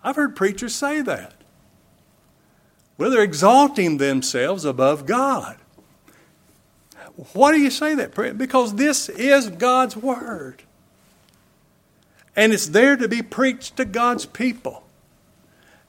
I've 0.04 0.16
heard 0.16 0.36
preachers 0.36 0.76
say 0.76 1.02
that. 1.02 1.34
Well, 2.98 3.10
they're 3.10 3.24
exalting 3.24 3.98
themselves 3.98 4.66
above 4.66 5.06
God. 5.06 5.58
Why 7.34 7.52
do 7.52 7.60
you 7.60 7.70
say 7.70 7.96
that? 7.96 8.38
Because 8.38 8.76
this 8.76 9.10
is 9.10 9.50
God's 9.50 9.96
Word. 9.96 10.64
And 12.36 12.54
it's 12.54 12.68
there 12.68 12.96
to 12.96 13.08
be 13.08 13.22
preached 13.22 13.78
to 13.78 13.86
God's 13.86 14.26
people. 14.26 14.84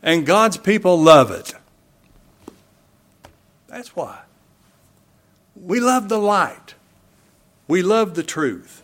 And 0.03 0.27
God's 0.27 0.59
people 0.59 1.01
love 1.01 1.31
it. 1.31 1.55
That's 3.69 3.97
why. 3.97 4.21
We 5.57 5.81
love 5.81 6.09
the 6.09 6.19
light, 6.19 6.75
we 7.67 7.83
love 7.83 8.15
the 8.15 8.23
truth. 8.23 8.84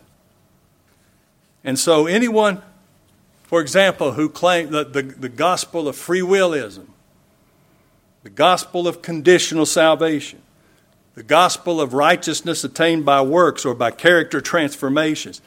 And 1.63 1.77
so, 1.77 2.07
anyone, 2.07 2.61
for 3.43 3.61
example, 3.61 4.13
who 4.13 4.29
claims 4.29 4.71
the, 4.71 4.83
the, 4.83 5.01
the 5.01 5.29
gospel 5.29 5.87
of 5.87 5.95
free 5.95 6.21
willism, 6.21 6.93
the 8.23 8.29
gospel 8.29 8.87
of 8.87 9.01
conditional 9.01 9.65
salvation, 9.65 10.41
the 11.15 11.23
gospel 11.23 11.81
of 11.81 11.93
righteousness 11.93 12.63
attained 12.63 13.05
by 13.05 13.21
works 13.21 13.65
or 13.65 13.75
by 13.75 13.91
character 13.91 14.41
transformations. 14.41 15.41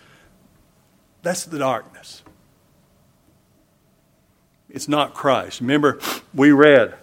That's 1.23 1.45
the 1.45 1.59
darkness. 1.59 2.23
It's 4.69 4.89
not 4.89 5.15
Christ. 5.15 5.61
Remember, 5.61 5.99
we 6.35 6.51
read 6.51 6.95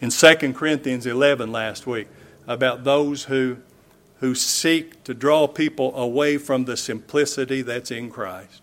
in 0.00 0.10
2 0.10 0.34
Corinthians 0.54 1.06
11 1.06 1.52
last 1.52 1.86
week 1.86 2.08
about 2.46 2.84
those 2.84 3.24
who, 3.24 3.58
who 4.20 4.34
seek 4.34 5.04
to 5.04 5.14
draw 5.14 5.46
people 5.46 5.94
away 5.96 6.38
from 6.38 6.64
the 6.64 6.76
simplicity 6.76 7.62
that's 7.62 7.90
in 7.90 8.10
Christ. 8.10 8.62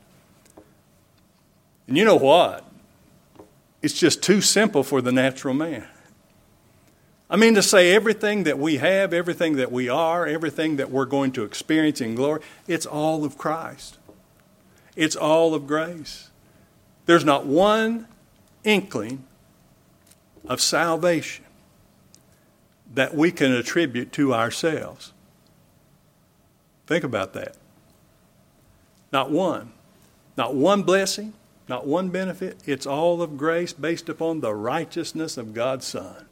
And 1.88 1.98
you 1.98 2.06
know 2.06 2.16
what? 2.16 2.66
It's 3.82 3.94
just 3.94 4.24
too 4.24 4.42
simple 4.42 4.84
for 4.84 5.02
the 5.02 5.12
natural 5.12 5.54
man. 5.54 5.88
I 7.30 7.36
mean, 7.36 7.56
to 7.56 7.64
say 7.64 7.94
everything 7.94 8.44
that 8.44 8.60
we 8.60 8.78
have, 8.78 9.14
everything 9.14 9.56
that 9.56 9.72
we 9.72 9.90
are, 9.90 10.26
everything 10.26 10.78
that 10.78 10.92
we're 10.92 11.06
going 11.06 11.32
to 11.34 11.44
experience 11.44 12.00
in 12.00 12.16
glory, 12.16 12.42
it's 12.68 12.86
all 12.86 13.26
of 13.26 13.38
Christ. 13.38 13.98
It's 14.96 15.16
all 15.16 15.54
of 15.54 15.68
grace. 15.68 16.30
There's 17.06 17.26
not 17.26 17.46
one 17.46 18.08
inkling 18.64 19.26
of 20.48 20.62
salvation 20.62 21.46
that 22.94 23.16
we 23.16 23.32
can 23.32 23.52
attribute 23.52 24.12
to 24.14 24.34
ourselves. 24.34 25.12
Think 26.86 27.04
about 27.04 27.34
that. 27.34 27.56
Not 29.12 29.32
one. 29.32 29.72
Not 30.36 30.56
one 30.56 30.84
blessing, 30.84 31.34
not 31.70 31.86
one 31.86 32.10
benefit. 32.10 32.58
It's 32.66 32.86
all 32.86 33.22
of 33.22 33.38
grace 33.38 33.74
based 33.74 34.10
upon 34.10 34.42
the 34.42 34.54
righteousness 34.54 35.38
of 35.38 35.54
God's 35.54 35.86
Son. 35.86 36.26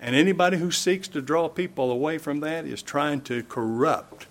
And 0.00 0.16
anybody 0.16 0.56
who 0.56 0.70
seeks 0.70 1.06
to 1.08 1.22
draw 1.22 1.48
people 1.48 1.90
away 1.92 2.18
from 2.18 2.40
that 2.40 2.64
is 2.64 2.82
trying 2.82 3.20
to 3.22 3.44
corrupt 3.44 4.26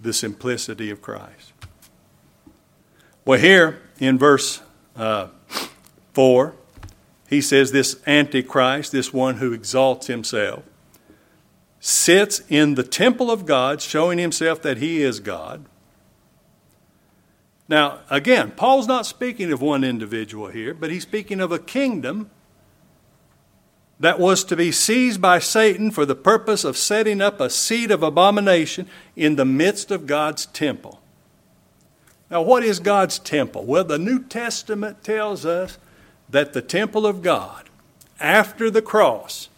the 0.00 0.12
simplicity 0.12 0.90
of 0.90 1.00
Christ. 1.00 1.52
Well, 3.24 3.38
here 3.38 3.80
in 4.00 4.18
verse 4.18 4.60
uh, 4.96 5.28
4, 6.14 6.54
he 7.28 7.40
says 7.40 7.70
this 7.70 8.00
Antichrist, 8.06 8.90
this 8.90 9.12
one 9.12 9.36
who 9.36 9.52
exalts 9.52 10.06
himself, 10.06 10.64
sits 11.80 12.42
in 12.48 12.74
the 12.74 12.82
temple 12.82 13.30
of 13.30 13.46
God, 13.46 13.80
showing 13.80 14.18
himself 14.18 14.62
that 14.62 14.78
he 14.78 15.02
is 15.02 15.20
God. 15.20 15.64
Now, 17.68 18.00
again, 18.08 18.52
Paul's 18.52 18.88
not 18.88 19.06
speaking 19.06 19.52
of 19.52 19.60
one 19.60 19.84
individual 19.84 20.48
here, 20.48 20.72
but 20.72 20.90
he's 20.90 21.02
speaking 21.02 21.40
of 21.40 21.52
a 21.52 21.58
kingdom 21.58 22.30
that 24.00 24.18
was 24.18 24.44
to 24.44 24.56
be 24.56 24.72
seized 24.72 25.20
by 25.20 25.38
Satan 25.38 25.90
for 25.90 26.06
the 26.06 26.14
purpose 26.14 26.64
of 26.64 26.76
setting 26.76 27.20
up 27.20 27.40
a 27.40 27.50
seat 27.50 27.90
of 27.90 28.02
abomination 28.02 28.88
in 29.16 29.36
the 29.36 29.44
midst 29.44 29.90
of 29.90 30.06
God's 30.06 30.46
temple. 30.46 31.00
Now, 32.30 32.42
what 32.42 32.62
is 32.62 32.78
God's 32.78 33.18
temple? 33.18 33.64
Well, 33.64 33.84
the 33.84 33.98
New 33.98 34.22
Testament 34.22 35.02
tells 35.02 35.44
us 35.44 35.78
that 36.28 36.52
the 36.52 36.62
temple 36.62 37.06
of 37.06 37.22
God, 37.22 37.68
after 38.20 38.70
the 38.70 38.82
cross, 38.82 39.48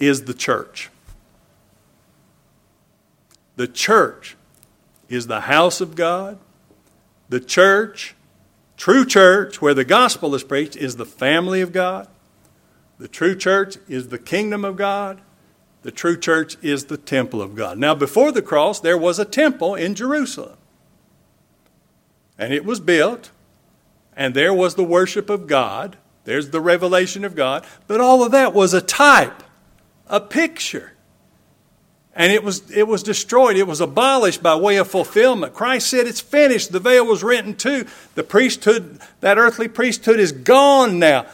is 0.00 0.24
the 0.24 0.34
church. 0.34 0.90
The 3.56 3.68
church 3.68 4.36
is 5.08 5.26
the 5.26 5.42
house 5.42 5.80
of 5.80 5.94
God. 5.94 6.38
The 7.28 7.40
church, 7.40 8.16
true 8.76 9.04
church, 9.04 9.60
where 9.62 9.74
the 9.74 9.84
gospel 9.84 10.34
is 10.34 10.42
preached, 10.42 10.76
is 10.76 10.96
the 10.96 11.06
family 11.06 11.60
of 11.60 11.72
God. 11.72 12.08
The 12.98 13.08
true 13.08 13.36
church 13.36 13.76
is 13.88 14.08
the 14.08 14.18
kingdom 14.18 14.64
of 14.64 14.76
God. 14.76 15.20
The 15.82 15.90
true 15.90 16.18
church 16.18 16.56
is 16.62 16.86
the 16.86 16.96
temple 16.96 17.40
of 17.40 17.54
God. 17.54 17.78
Now, 17.78 17.94
before 17.94 18.32
the 18.32 18.42
cross, 18.42 18.80
there 18.80 18.98
was 18.98 19.18
a 19.18 19.24
temple 19.24 19.74
in 19.74 19.94
Jerusalem. 19.94 20.56
And 22.38 22.52
it 22.52 22.64
was 22.64 22.80
built, 22.80 23.30
and 24.16 24.34
there 24.34 24.52
was 24.52 24.74
the 24.74 24.84
worship 24.84 25.30
of 25.30 25.46
God. 25.46 25.96
There's 26.24 26.50
the 26.50 26.60
revelation 26.60 27.24
of 27.24 27.34
God. 27.34 27.66
But 27.86 28.00
all 28.00 28.22
of 28.22 28.32
that 28.32 28.52
was 28.52 28.74
a 28.74 28.80
type, 28.80 29.42
a 30.10 30.20
picture 30.20 30.92
and 32.14 32.32
it 32.32 32.42
was, 32.42 32.70
it 32.70 32.88
was 32.88 33.02
destroyed. 33.02 33.56
It 33.56 33.66
was 33.66 33.80
abolished 33.80 34.42
by 34.42 34.56
way 34.56 34.76
of 34.76 34.88
fulfillment. 34.88 35.54
Christ 35.54 35.88
said, 35.88 36.06
It's 36.06 36.20
finished. 36.20 36.72
The 36.72 36.80
veil 36.80 37.06
was 37.06 37.22
rent 37.22 37.46
in 37.46 37.54
two. 37.54 37.86
The 38.14 38.24
priesthood, 38.24 39.00
that 39.20 39.38
earthly 39.38 39.68
priesthood, 39.68 40.18
is 40.18 40.32
gone 40.32 40.98
now. 40.98 41.26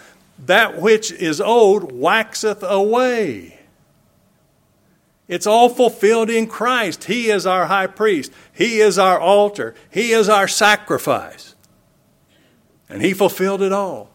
That 0.44 0.80
which 0.80 1.10
is 1.10 1.40
old 1.40 1.92
waxeth 1.92 2.62
away. 2.62 3.58
It's 5.28 5.46
all 5.46 5.68
fulfilled 5.68 6.30
in 6.30 6.46
Christ. 6.46 7.04
He 7.04 7.30
is 7.30 7.46
our 7.46 7.66
high 7.66 7.88
priest, 7.88 8.30
He 8.52 8.80
is 8.80 8.98
our 8.98 9.18
altar, 9.18 9.74
He 9.90 10.12
is 10.12 10.28
our 10.28 10.46
sacrifice. 10.46 11.54
And 12.88 13.02
He 13.02 13.14
fulfilled 13.14 13.62
it 13.62 13.72
all. 13.72 14.10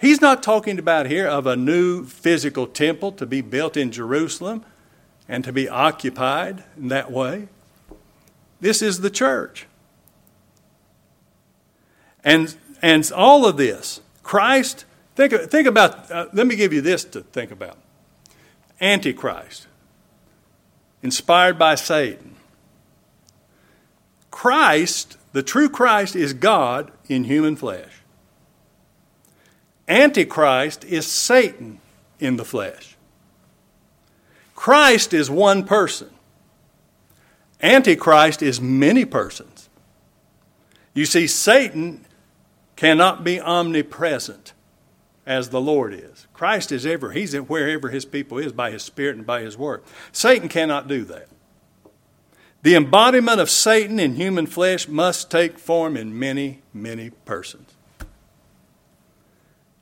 He's 0.00 0.20
not 0.20 0.44
talking 0.44 0.78
about 0.78 1.06
here 1.06 1.26
of 1.26 1.46
a 1.46 1.56
new 1.56 2.04
physical 2.04 2.68
temple 2.68 3.10
to 3.12 3.26
be 3.26 3.40
built 3.40 3.76
in 3.76 3.90
Jerusalem 3.90 4.64
and 5.28 5.42
to 5.42 5.52
be 5.52 5.68
occupied 5.68 6.62
in 6.76 6.88
that 6.88 7.10
way. 7.10 7.48
This 8.60 8.80
is 8.80 9.00
the 9.00 9.10
church. 9.10 9.66
And, 12.22 12.56
and 12.80 13.10
all 13.12 13.44
of 13.44 13.56
this, 13.56 14.00
Christ, 14.22 14.84
think, 15.16 15.32
think 15.32 15.66
about, 15.66 16.10
uh, 16.10 16.26
let 16.32 16.46
me 16.46 16.54
give 16.54 16.72
you 16.72 16.80
this 16.80 17.04
to 17.04 17.22
think 17.22 17.50
about 17.50 17.76
Antichrist, 18.80 19.66
inspired 21.02 21.58
by 21.58 21.74
Satan. 21.74 22.36
Christ, 24.30 25.16
the 25.32 25.42
true 25.42 25.68
Christ, 25.68 26.14
is 26.14 26.32
God 26.32 26.92
in 27.08 27.24
human 27.24 27.56
flesh. 27.56 28.02
Antichrist 29.88 30.84
is 30.84 31.06
Satan 31.06 31.80
in 32.20 32.36
the 32.36 32.44
flesh. 32.44 32.96
Christ 34.54 35.14
is 35.14 35.30
one 35.30 35.64
person. 35.64 36.10
Antichrist 37.62 38.42
is 38.42 38.60
many 38.60 39.04
persons. 39.04 39.68
You 40.92 41.06
see, 41.06 41.26
Satan 41.26 42.04
cannot 42.76 43.24
be 43.24 43.40
omnipresent 43.40 44.52
as 45.26 45.48
the 45.48 45.60
Lord 45.60 45.94
is. 45.94 46.26
Christ 46.32 46.70
is 46.70 46.84
ever, 46.84 47.12
he's 47.12 47.34
wherever 47.34 47.88
his 47.88 48.04
people 48.04 48.38
is 48.38 48.52
by 48.52 48.70
his 48.70 48.82
spirit 48.82 49.16
and 49.16 49.26
by 49.26 49.40
his 49.40 49.56
word. 49.56 49.82
Satan 50.12 50.48
cannot 50.48 50.86
do 50.86 51.04
that. 51.04 51.28
The 52.62 52.74
embodiment 52.74 53.40
of 53.40 53.48
Satan 53.48 53.98
in 53.98 54.16
human 54.16 54.46
flesh 54.46 54.88
must 54.88 55.30
take 55.30 55.58
form 55.58 55.96
in 55.96 56.18
many, 56.18 56.60
many 56.74 57.10
persons 57.10 57.77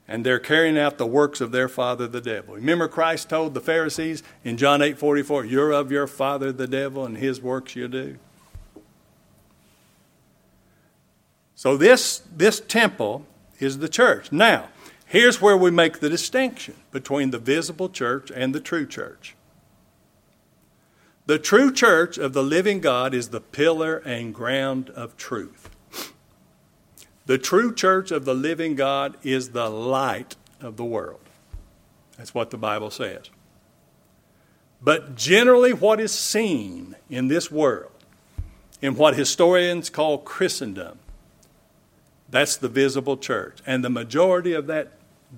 and 0.09 0.25
they're 0.25 0.39
carrying 0.39 0.79
out 0.79 0.99
the 0.99 1.07
works 1.07 1.41
of 1.41 1.53
their 1.53 1.69
father 1.69 2.07
the 2.07 2.21
devil. 2.21 2.55
Remember 2.55 2.89
Christ 2.89 3.29
told 3.29 3.55
the 3.55 3.61
Pharisees 3.61 4.23
in 4.45 4.57
John 4.57 4.83
8 4.83 4.99
44, 4.99 5.45
You're 5.45 5.73
of 5.73 5.91
your 5.91 6.07
father 6.07 6.53
the 6.53 6.69
devil, 6.69 7.05
and 7.05 7.17
his 7.17 7.41
works 7.41 7.75
you 7.75 7.89
do. 7.89 8.19
So 11.55 11.77
this, 11.77 12.23
this 12.35 12.61
temple 12.61 13.27
is 13.59 13.79
the 13.79 13.89
church. 13.89 14.31
Now, 14.31 14.69
here's 15.07 15.41
where 15.41 15.57
we 15.57 15.71
make 15.71 16.01
the 16.01 16.11
distinction 16.11 16.75
between 16.93 17.31
the 17.31 17.39
visible 17.39 17.89
church 17.89 18.31
and 18.31 18.55
the 18.55 18.61
true 18.61 18.87
church. 18.87 19.35
The 21.25 21.39
true 21.41 21.73
church 21.73 22.19
of 22.19 22.35
the 22.35 22.43
living 22.43 22.81
God 22.81 23.13
is 23.13 23.31
the 23.31 23.41
pillar 23.41 23.97
and 23.99 24.33
ground 24.33 24.91
of 24.91 25.17
truth. 25.17 25.71
The 27.27 27.39
true 27.39 27.75
church 27.75 28.11
of 28.11 28.25
the 28.25 28.35
living 28.35 28.77
God 28.77 29.17
is 29.23 29.51
the 29.51 29.69
light 29.69 30.37
of 30.61 30.77
the 30.77 30.85
world. 30.85 31.21
That's 32.17 32.33
what 32.33 32.51
the 32.51 32.57
Bible 32.57 32.91
says. 32.91 33.31
But 34.81 35.17
generally, 35.17 35.73
what 35.73 36.01
is 36.01 36.13
seen 36.13 36.95
in 37.11 37.29
this 37.29 37.51
world, 37.51 37.93
in 38.81 38.95
what 38.95 39.17
historians 39.17 39.91
call 39.91 40.19
Christendom, 40.19 40.99
that's 42.29 42.57
the 42.57 42.69
visible 42.69 43.17
church. 43.17 43.59
And 43.67 43.85
the 43.85 43.91
majority 43.91 44.53
of 44.53 44.67
that 44.69 44.93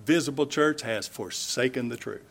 visible 0.05 0.47
church 0.47 0.83
has 0.83 1.09
forsaken 1.09 1.89
the 1.89 1.97
truth. 1.97 2.23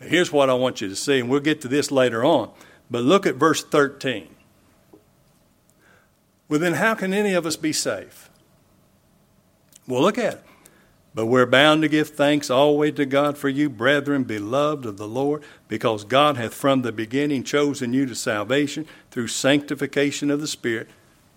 Now, 0.00 0.08
here's 0.08 0.32
what 0.32 0.50
I 0.50 0.54
want 0.54 0.80
you 0.80 0.88
to 0.88 0.96
see, 0.96 1.20
and 1.20 1.28
we'll 1.28 1.40
get 1.40 1.60
to 1.62 1.68
this 1.68 1.90
later 1.90 2.24
on. 2.24 2.50
But 2.90 3.02
look 3.02 3.26
at 3.26 3.34
verse 3.34 3.62
13. 3.62 4.34
Well, 6.48 6.60
then 6.60 6.74
how 6.74 6.94
can 6.94 7.12
any 7.12 7.34
of 7.34 7.44
us 7.46 7.56
be 7.56 7.72
safe? 7.72 8.30
Well, 9.86 10.02
look 10.02 10.18
at 10.18 10.34
it. 10.34 10.44
But 11.14 11.26
we're 11.26 11.46
bound 11.46 11.82
to 11.82 11.88
give 11.88 12.10
thanks 12.10 12.48
always 12.50 12.94
to 12.94 13.06
God 13.06 13.36
for 13.36 13.48
you, 13.48 13.68
brethren, 13.68 14.24
beloved 14.24 14.86
of 14.86 14.98
the 14.98 15.08
Lord, 15.08 15.42
because 15.66 16.04
God 16.04 16.36
hath 16.36 16.54
from 16.54 16.82
the 16.82 16.92
beginning 16.92 17.42
chosen 17.42 17.92
you 17.92 18.06
to 18.06 18.14
salvation 18.14 18.86
through 19.10 19.28
sanctification 19.28 20.30
of 20.30 20.40
the 20.40 20.46
Spirit. 20.46 20.88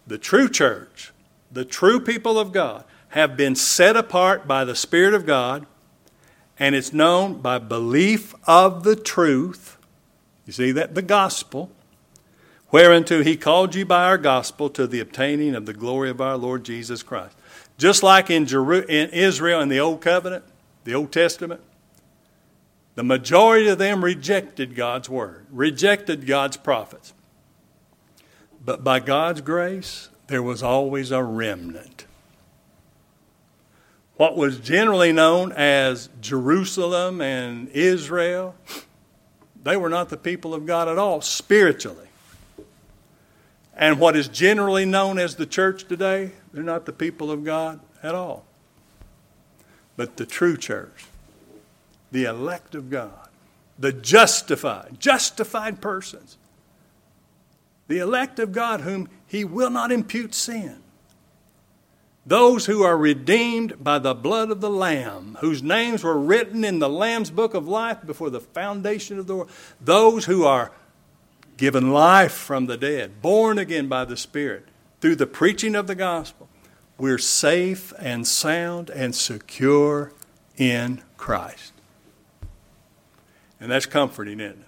The 0.06 0.18
true 0.18 0.50
church, 0.50 1.12
the 1.52 1.66
true 1.66 2.00
people 2.00 2.38
of 2.38 2.52
God, 2.52 2.84
have 3.10 3.36
been 3.36 3.56
set 3.56 3.96
apart 3.96 4.48
by 4.48 4.66
the 4.66 4.76
Spirit 4.76 5.14
of 5.14 5.26
God, 5.26 5.66
and 6.60 6.76
it's 6.76 6.94
known 6.94 7.42
by 7.42 7.58
belief 7.58 8.36
of 8.46 8.84
the 8.84 8.96
truth. 8.96 9.78
You 10.46 10.54
see 10.54 10.72
that? 10.74 10.96
The 10.96 11.02
gospel 11.02 11.72
whereunto 12.72 13.24
he 13.24 13.38
called 13.38 13.76
you 13.76 13.86
by 13.86 14.04
our 14.04 14.18
gospel 14.18 14.70
to 14.70 14.88
the 14.88 15.00
obtaining 15.00 15.56
of 15.56 15.66
the 15.66 15.74
glory 15.74 16.10
of 16.10 16.22
our 16.22 16.38
Lord 16.38 16.64
Jesus 16.64 17.04
Christ. 17.04 17.36
Just 17.78 18.04
like 18.04 18.30
in, 18.30 18.46
Jeru- 18.46 18.86
in 18.88 19.10
Israel 19.10 19.62
in 19.62 19.70
the 19.70 19.80
Old 19.80 20.02
Covenant, 20.02 20.44
the 20.84 20.94
Old 20.94 21.12
Testament, 21.12 21.62
the 22.96 23.04
majority 23.04 23.68
of 23.68 23.78
them 23.78 24.04
rejected 24.04 24.76
God's 24.76 25.10
word, 25.10 25.46
rejected 25.50 26.28
God's 26.28 26.58
prophets. 26.58 27.14
But 28.64 28.84
by 28.84 29.00
God's 29.00 29.42
grace, 29.42 30.10
there 30.28 30.44
was 30.44 30.62
always 30.62 31.12
a 31.12 31.24
remnant. 31.24 32.06
What 34.18 34.38
was 34.38 34.60
generally 34.60 35.12
known 35.12 35.52
as 35.52 36.10
Jerusalem 36.20 37.22
and 37.22 37.70
Israel, 37.70 38.54
they 39.64 39.76
were 39.76 39.90
not 39.90 40.10
the 40.10 40.18
people 40.18 40.54
of 40.54 40.68
God 40.68 40.88
at 40.88 41.00
all, 41.00 41.22
spiritually. 41.22 42.08
And 43.82 44.00
what 44.00 44.16
is 44.16 44.28
generally 44.28 44.86
known 44.86 45.18
as 45.18 45.36
the 45.36 45.48
church 45.48 45.86
today, 45.86 46.34
they're 46.54 46.62
not 46.62 46.86
the 46.86 46.94
people 46.94 47.32
of 47.32 47.44
God 47.44 47.80
at 48.04 48.14
all. 48.14 48.46
But 49.98 50.18
the 50.18 50.26
true 50.28 50.56
church, 50.56 51.06
the 52.12 52.26
elect 52.26 52.76
of 52.76 52.92
God, 52.92 53.28
the 53.80 53.92
justified, 53.92 54.98
justified 55.00 55.82
persons, 55.82 56.38
the 57.88 57.98
elect 57.98 58.38
of 58.38 58.52
God 58.52 58.82
whom 58.82 59.10
he 59.26 59.44
will 59.44 59.72
not 59.72 59.92
impute 59.92 60.36
sin. 60.36 60.78
Those 62.24 62.68
who 62.68 62.84
are 62.84 62.96
redeemed 62.96 63.84
by 63.84 63.98
the 63.98 64.14
blood 64.14 64.52
of 64.52 64.62
the 64.62 64.70
Lamb, 64.70 65.40
whose 65.42 65.64
names 65.64 66.04
were 66.04 66.20
written 66.20 66.64
in 66.64 66.78
the 66.78 66.88
Lamb's 66.88 67.32
book 67.32 67.56
of 67.56 67.68
life 67.68 68.06
before 68.06 68.30
the 68.30 68.40
foundation 68.40 69.18
of 69.18 69.26
the 69.26 69.38
world. 69.38 69.50
Those 69.82 70.26
who 70.26 70.46
are 70.46 70.72
given 71.62 71.92
life 71.92 72.32
from 72.32 72.66
the 72.66 72.76
dead, 72.76 73.22
born 73.22 73.60
again 73.60 73.88
by 73.88 74.04
the 74.04 74.18
Spirit, 74.18 74.66
through 75.00 75.16
the 75.16 75.28
preaching 75.28 75.76
of 75.76 75.86
the 75.86 75.94
gospel, 75.94 76.50
we're 76.98 77.20
safe 77.20 77.94
and 78.00 78.26
sound 78.28 78.90
and 78.90 79.14
secure 79.14 80.12
in 80.58 81.04
Christ. 81.18 81.72
And 83.60 83.70
that's 83.70 83.86
comforting, 83.86 84.40
isn't 84.40 84.62
it? 84.62 84.68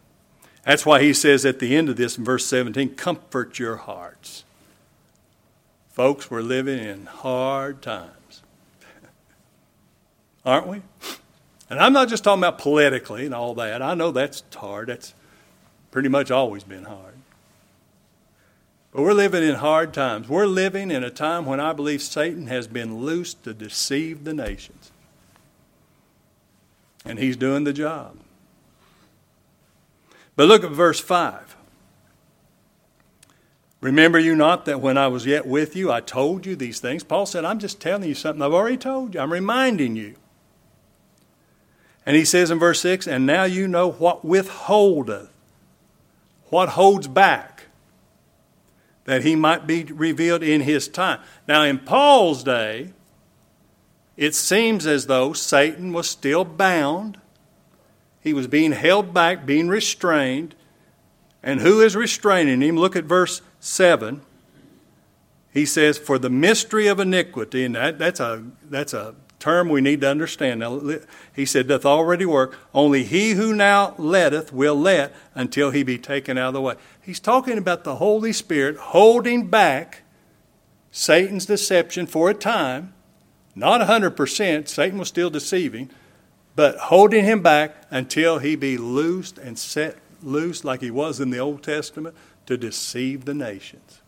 That's 0.68 0.86
why 0.86 1.02
he 1.02 1.14
says 1.14 1.48
at 1.48 1.58
the 1.58 1.76
end 1.76 1.90
of 1.90 1.96
this 1.96 2.16
in 2.16 2.24
verse 2.24 2.46
17, 2.46 2.94
comfort 2.94 3.58
your 3.58 3.78
hearts. 3.78 4.44
Folks, 5.90 6.30
we're 6.30 6.42
living 6.42 6.78
in 6.78 7.08
hard 7.08 7.82
times. 7.82 8.44
aren't 10.46 10.68
we? 10.68 10.84
And 11.72 11.80
I'm 11.80 11.94
not 11.94 12.08
just 12.08 12.24
talking 12.24 12.44
about 12.44 12.60
politically 12.60 13.26
and 13.26 13.34
all 13.34 13.56
that. 13.56 13.82
I 13.82 13.96
know 13.96 14.12
that's 14.12 14.44
hard. 14.56 14.90
That's 14.90 15.16
pretty 15.94 16.10
much 16.10 16.32
always 16.32 16.64
been 16.64 16.86
hard. 16.86 17.14
But 18.92 19.04
we're 19.04 19.14
living 19.14 19.44
in 19.44 19.54
hard 19.54 19.94
times. 19.94 20.28
We're 20.28 20.48
living 20.48 20.90
in 20.90 21.04
a 21.04 21.12
time 21.12 21.46
when 21.46 21.60
I 21.60 21.72
believe 21.72 22.02
Satan 22.02 22.48
has 22.48 22.66
been 22.66 23.02
loosed 23.02 23.44
to 23.44 23.54
deceive 23.54 24.24
the 24.24 24.34
nations. 24.34 24.92
And 27.06 27.20
he's 27.20 27.38
doing 27.38 27.64
the 27.64 27.74
job. 27.74 28.18
But 30.36 30.48
look 30.48 30.64
at 30.64 30.72
verse 30.72 31.00
5. 31.00 31.56
Remember 33.80 34.18
you 34.18 34.36
not 34.36 34.66
that 34.66 34.82
when 34.82 34.98
I 34.98 35.08
was 35.10 35.28
yet 35.28 35.46
with 35.46 35.76
you, 35.76 35.92
I 35.92 36.02
told 36.02 36.48
you 36.48 36.56
these 36.56 36.80
things? 36.80 37.04
Paul 37.04 37.28
said, 37.28 37.46
I'm 37.46 37.60
just 37.60 37.80
telling 37.80 38.10
you 38.10 38.16
something 38.16 38.42
I've 38.42 38.52
already 38.52 38.78
told 38.78 39.14
you. 39.14 39.20
I'm 39.20 39.32
reminding 39.32 39.96
you. 39.96 40.16
And 42.04 42.16
he 42.16 42.26
says 42.26 42.50
in 42.50 42.58
verse 42.58 42.82
6, 42.82 43.06
And 43.06 43.28
now 43.28 43.44
you 43.44 43.68
know 43.68 43.92
what 43.92 44.26
withholdeth, 44.26 45.30
what 46.54 46.70
holds 46.70 47.08
back, 47.08 47.64
that 49.06 49.24
he 49.24 49.36
might 49.36 49.66
be 49.66 49.84
revealed 49.86 50.44
in 50.44 50.62
his 50.62 50.88
time. 50.88 51.20
Now, 51.48 51.64
in 51.64 51.80
Paul's 51.80 52.44
day, 52.44 52.94
it 54.16 54.36
seems 54.36 54.86
as 54.86 55.08
though 55.08 55.34
Satan 55.34 55.92
was 55.92 56.08
still 56.08 56.46
bound. 56.46 57.20
He 58.22 58.34
was 58.34 58.46
being 58.46 58.72
held 58.72 59.14
back, 59.14 59.48
being 59.48 59.68
restrained. 59.68 60.54
And 61.42 61.60
who 61.60 61.82
is 61.82 61.96
restraining 61.96 62.62
him? 62.62 62.78
Look 62.78 62.96
at 62.96 63.06
verse 63.06 63.42
7, 63.60 64.22
he 65.52 65.66
says, 65.66 65.98
For 65.98 66.20
the 66.20 66.30
mystery 66.30 66.86
of 66.86 67.00
iniquity, 67.00 67.66
and 67.66 67.76
that, 67.76 67.98
that's, 67.98 68.20
a, 68.20 68.44
that's 68.70 68.94
a 68.94 69.16
term 69.44 69.68
we 69.68 69.82
need 69.82 70.00
to 70.00 70.10
understand. 70.10 70.62
Now, 70.62 70.80
he 71.36 71.46
said, 71.46 71.68
doth 71.68 71.86
already 71.86 72.26
work. 72.26 72.58
Only 72.74 73.04
he 73.04 73.32
who 73.32 73.54
now 73.54 73.94
letteth 73.98 74.54
will 74.54 74.76
let 74.76 75.14
until 75.36 75.72
he 75.72 75.84
be 75.84 75.98
taken 75.98 76.38
out 76.38 76.48
of 76.48 76.54
the 76.54 76.62
way. 76.62 76.76
He's 77.02 77.20
talking 77.20 77.58
about 77.58 77.84
the 77.84 77.98
Holy 77.98 78.32
Spirit 78.32 78.78
holding 78.78 79.48
back 79.48 80.04
Satan's 80.92 81.46
deception 81.46 82.08
for 82.08 82.30
a 82.30 82.34
time. 82.34 82.94
Not 83.54 83.82
100%, 83.82 84.70
Satan 84.70 84.98
was 84.98 85.10
still 85.10 85.30
deceiving, 85.30 85.90
but 86.56 86.78
holding 86.78 87.26
him 87.26 87.42
back 87.42 87.76
until 87.90 88.40
he 88.40 88.56
be 88.56 88.78
loosed 88.78 89.38
and 89.38 89.60
set 89.60 89.98
loose 90.22 90.64
like 90.64 90.80
he 90.80 90.90
was 90.90 91.20
in 91.20 91.32
the 91.32 91.40
Old 91.40 91.64
Testament 91.64 92.16
to 92.46 92.56
deceive 92.56 93.26
the 93.26 93.34
nations. 93.34 94.02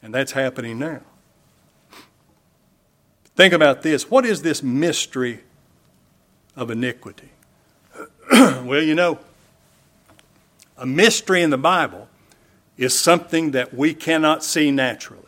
And 0.00 0.14
that's 0.14 0.32
happening 0.32 0.78
now. 0.78 1.00
Think 3.36 3.52
about 3.52 3.82
this. 3.82 4.10
What 4.10 4.24
is 4.24 4.40
this 4.40 4.62
mystery 4.62 5.40
of 6.56 6.70
iniquity? 6.70 7.28
well, 8.32 8.82
you 8.82 8.94
know, 8.94 9.18
a 10.78 10.86
mystery 10.86 11.42
in 11.42 11.50
the 11.50 11.58
Bible 11.58 12.08
is 12.78 12.98
something 12.98 13.50
that 13.50 13.74
we 13.74 13.92
cannot 13.92 14.42
see 14.42 14.70
naturally. 14.70 15.22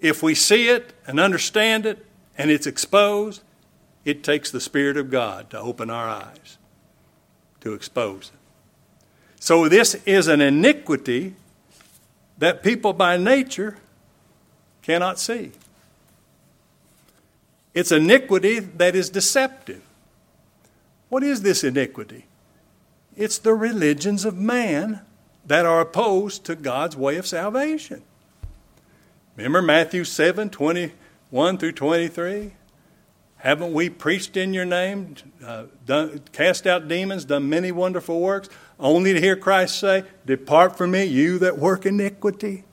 If 0.00 0.22
we 0.22 0.34
see 0.34 0.68
it 0.68 0.94
and 1.06 1.20
understand 1.20 1.84
it 1.84 2.06
and 2.38 2.50
it's 2.50 2.66
exposed, 2.66 3.42
it 4.06 4.24
takes 4.24 4.50
the 4.50 4.60
Spirit 4.60 4.96
of 4.96 5.10
God 5.10 5.50
to 5.50 5.58
open 5.58 5.90
our 5.90 6.08
eyes, 6.08 6.56
to 7.60 7.74
expose 7.74 8.30
it. 8.32 9.00
So, 9.40 9.68
this 9.68 9.94
is 10.06 10.28
an 10.28 10.40
iniquity 10.40 11.34
that 12.38 12.62
people 12.62 12.92
by 12.92 13.18
nature 13.18 13.76
cannot 14.82 15.18
see. 15.18 15.52
It's 17.74 17.92
iniquity 17.92 18.58
that 18.60 18.94
is 18.94 19.10
deceptive. 19.10 19.82
What 21.08 21.22
is 21.22 21.42
this 21.42 21.64
iniquity? 21.64 22.26
It's 23.16 23.38
the 23.38 23.54
religions 23.54 24.24
of 24.24 24.36
man 24.36 25.00
that 25.46 25.64
are 25.64 25.80
opposed 25.80 26.44
to 26.44 26.54
God's 26.54 26.96
way 26.96 27.16
of 27.16 27.26
salvation. 27.26 28.02
Remember 29.36 29.62
Matthew 29.62 30.04
7 30.04 30.50
21 30.50 31.58
through 31.58 31.72
23? 31.72 32.52
Haven't 33.38 33.72
we 33.72 33.88
preached 33.88 34.36
in 34.36 34.52
your 34.52 34.64
name, 34.64 35.14
uh, 35.44 35.64
done, 35.86 36.22
cast 36.32 36.66
out 36.66 36.88
demons, 36.88 37.24
done 37.24 37.48
many 37.48 37.70
wonderful 37.70 38.20
works? 38.20 38.48
only 38.80 39.12
to 39.12 39.20
hear 39.20 39.36
Christ 39.36 39.78
say, 39.78 40.04
Depart 40.24 40.76
from 40.76 40.92
me, 40.92 41.04
you 41.04 41.38
that 41.38 41.58
work 41.58 41.86
iniquity. 41.86 42.64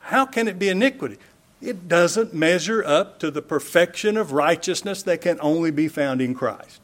How 0.00 0.26
can 0.26 0.48
it 0.48 0.58
be 0.58 0.68
iniquity? 0.68 1.18
It 1.66 1.88
doesn't 1.88 2.32
measure 2.32 2.84
up 2.84 3.18
to 3.18 3.28
the 3.28 3.42
perfection 3.42 4.16
of 4.16 4.30
righteousness 4.30 5.02
that 5.02 5.20
can 5.20 5.36
only 5.40 5.72
be 5.72 5.88
found 5.88 6.20
in 6.20 6.32
Christ. 6.32 6.80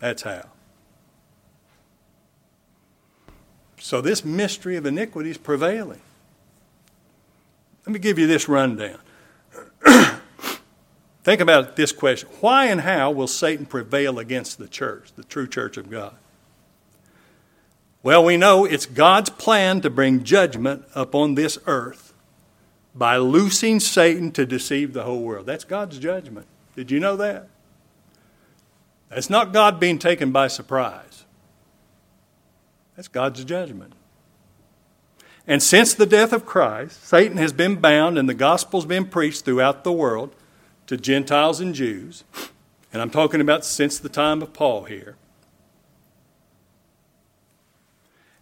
That's 0.00 0.20
how. 0.20 0.50
So, 3.80 4.02
this 4.02 4.22
mystery 4.22 4.76
of 4.76 4.84
iniquity 4.84 5.30
is 5.30 5.38
prevailing. 5.38 6.02
Let 7.86 7.94
me 7.94 7.98
give 7.98 8.18
you 8.18 8.26
this 8.26 8.50
rundown. 8.50 8.98
Think 11.24 11.40
about 11.40 11.76
this 11.76 11.90
question 11.90 12.28
Why 12.42 12.66
and 12.66 12.82
how 12.82 13.10
will 13.10 13.26
Satan 13.26 13.64
prevail 13.64 14.18
against 14.18 14.58
the 14.58 14.68
church, 14.68 15.12
the 15.16 15.24
true 15.24 15.48
church 15.48 15.78
of 15.78 15.88
God? 15.88 16.14
Well, 18.02 18.22
we 18.22 18.36
know 18.36 18.66
it's 18.66 18.84
God's 18.84 19.30
plan 19.30 19.80
to 19.80 19.88
bring 19.88 20.22
judgment 20.22 20.84
upon 20.94 21.34
this 21.34 21.58
earth 21.64 22.05
by 22.96 23.18
loosing 23.18 23.78
Satan 23.78 24.32
to 24.32 24.46
deceive 24.46 24.92
the 24.92 25.02
whole 25.02 25.22
world. 25.22 25.46
That's 25.46 25.64
God's 25.64 25.98
judgment. 25.98 26.46
Did 26.74 26.90
you 26.90 26.98
know 26.98 27.16
that? 27.16 27.48
That's 29.10 29.30
not 29.30 29.52
God 29.52 29.78
being 29.78 29.98
taken 29.98 30.32
by 30.32 30.48
surprise. 30.48 31.24
That's 32.96 33.08
God's 33.08 33.44
judgment. 33.44 33.92
And 35.46 35.62
since 35.62 35.94
the 35.94 36.06
death 36.06 36.32
of 36.32 36.44
Christ, 36.44 37.04
Satan 37.04 37.36
has 37.36 37.52
been 37.52 37.76
bound 37.76 38.18
and 38.18 38.28
the 38.28 38.34
gospel's 38.34 38.86
been 38.86 39.06
preached 39.06 39.44
throughout 39.44 39.84
the 39.84 39.92
world 39.92 40.34
to 40.86 40.96
Gentiles 40.96 41.60
and 41.60 41.74
Jews. 41.74 42.24
And 42.92 43.00
I'm 43.00 43.10
talking 43.10 43.40
about 43.40 43.64
since 43.64 43.98
the 43.98 44.08
time 44.08 44.42
of 44.42 44.52
Paul 44.52 44.84
here. 44.84 45.16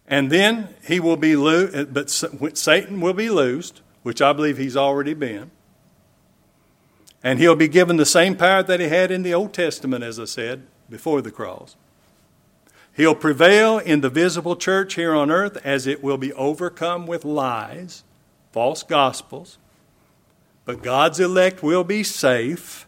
And 0.07 0.31
then 0.31 0.69
he 0.87 0.99
will 0.99 1.17
be 1.17 1.35
loosed, 1.35 1.93
but 1.93 2.09
Satan 2.57 3.01
will 3.01 3.13
be 3.13 3.29
loosed, 3.29 3.81
which 4.05 4.21
I 4.21 4.33
believe 4.33 4.59
he's 4.59 4.77
already 4.77 5.15
been. 5.15 5.49
And 7.23 7.39
he'll 7.39 7.55
be 7.55 7.67
given 7.67 7.97
the 7.97 8.05
same 8.05 8.37
power 8.37 8.61
that 8.61 8.79
he 8.79 8.87
had 8.87 9.09
in 9.09 9.23
the 9.23 9.33
Old 9.33 9.51
Testament, 9.51 10.03
as 10.03 10.19
I 10.19 10.25
said, 10.25 10.67
before 10.91 11.23
the 11.23 11.31
cross. 11.31 11.75
He'll 12.93 13.15
prevail 13.15 13.79
in 13.79 14.01
the 14.01 14.11
visible 14.11 14.55
church 14.55 14.93
here 14.93 15.15
on 15.15 15.31
earth 15.31 15.57
as 15.65 15.87
it 15.87 16.03
will 16.03 16.19
be 16.19 16.31
overcome 16.33 17.07
with 17.07 17.25
lies, 17.25 18.03
false 18.51 18.83
gospels, 18.83 19.57
but 20.65 20.83
God's 20.83 21.19
elect 21.19 21.63
will 21.63 21.83
be 21.83 22.03
safe, 22.03 22.85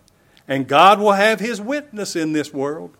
and 0.48 0.68
God 0.68 1.00
will 1.00 1.14
have 1.14 1.40
his 1.40 1.60
witness 1.60 2.16
in 2.16 2.34
this 2.34 2.54
world. 2.54 2.92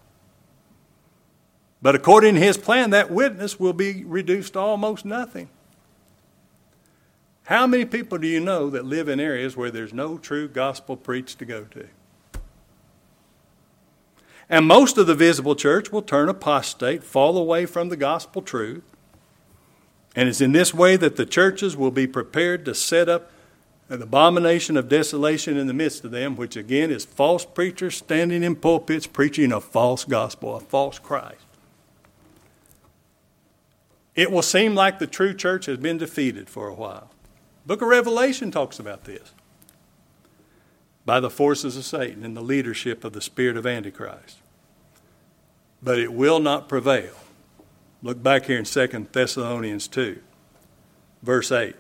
But 1.84 1.94
according 1.94 2.34
to 2.34 2.42
his 2.42 2.58
plan, 2.58 2.90
that 2.90 3.12
witness 3.12 3.60
will 3.60 3.74
be 3.74 4.04
reduced 4.06 4.54
to 4.54 4.60
almost 4.60 5.06
nothing. 5.06 5.50
How 7.48 7.66
many 7.66 7.86
people 7.86 8.18
do 8.18 8.28
you 8.28 8.42
know 8.42 8.70
that 8.70 8.84
live 8.84 9.08
in 9.08 9.22
areas 9.22 9.56
where 9.56 9.72
there's 9.72 9.94
no 9.94 10.18
true 10.18 10.50
gospel 10.50 10.98
preached 10.98 11.40
to 11.40 11.46
go 11.46 11.64
to? 11.64 11.88
And 14.50 14.68
most 14.68 14.98
of 14.98 15.08
the 15.08 15.16
visible 15.16 15.56
church 15.56 15.90
will 15.90 16.02
turn 16.02 16.28
apostate, 16.28 17.06
fall 17.06 17.38
away 17.38 17.66
from 17.66 17.88
the 17.88 17.96
gospel 17.96 18.42
truth. 18.42 18.84
And 20.14 20.28
it's 20.28 20.42
in 20.42 20.52
this 20.52 20.74
way 20.74 20.98
that 20.98 21.16
the 21.16 21.26
churches 21.26 21.78
will 21.78 21.90
be 21.90 22.06
prepared 22.06 22.66
to 22.66 22.76
set 22.76 23.08
up 23.08 23.32
an 23.88 24.02
abomination 24.02 24.76
of 24.76 24.90
desolation 24.90 25.56
in 25.56 25.68
the 25.68 25.74
midst 25.74 26.04
of 26.04 26.12
them, 26.12 26.36
which 26.36 26.58
again 26.58 26.92
is 26.92 27.06
false 27.06 27.46
preachers 27.46 27.96
standing 27.96 28.44
in 28.44 28.58
pulpits 28.58 29.08
preaching 29.08 29.54
a 29.54 29.62
false 29.62 30.04
gospel, 30.04 30.58
a 30.58 30.60
false 30.60 31.00
Christ. 31.00 31.46
It 34.16 34.34
will 34.34 34.42
seem 34.42 34.76
like 34.76 35.00
the 35.00 35.08
true 35.08 35.34
church 35.34 35.68
has 35.68 35.78
been 35.78 35.98
defeated 35.98 36.50
for 36.50 36.68
a 36.68 36.74
while. 36.74 37.12
Book 37.68 37.82
of 37.82 37.90
Revelation 37.90 38.50
talks 38.50 38.80
about 38.80 39.04
this 39.04 39.34
by 41.06 41.20
the 41.20 41.30
forces 41.30 41.76
of 41.76 41.84
Satan 41.84 42.24
and 42.24 42.36
the 42.36 42.42
leadership 42.42 43.04
of 43.04 43.12
the 43.12 43.20
spirit 43.20 43.58
of 43.58 43.68
Antichrist. 43.68 44.38
But 45.84 46.00
it 46.00 46.14
will 46.14 46.40
not 46.40 46.70
prevail. 46.70 47.14
Look 48.02 48.24
back 48.24 48.46
here 48.46 48.58
in 48.58 48.64
2 48.64 49.08
Thessalonians 49.12 49.90
2, 49.90 50.18
verse 51.22 51.52
8. 51.52 51.76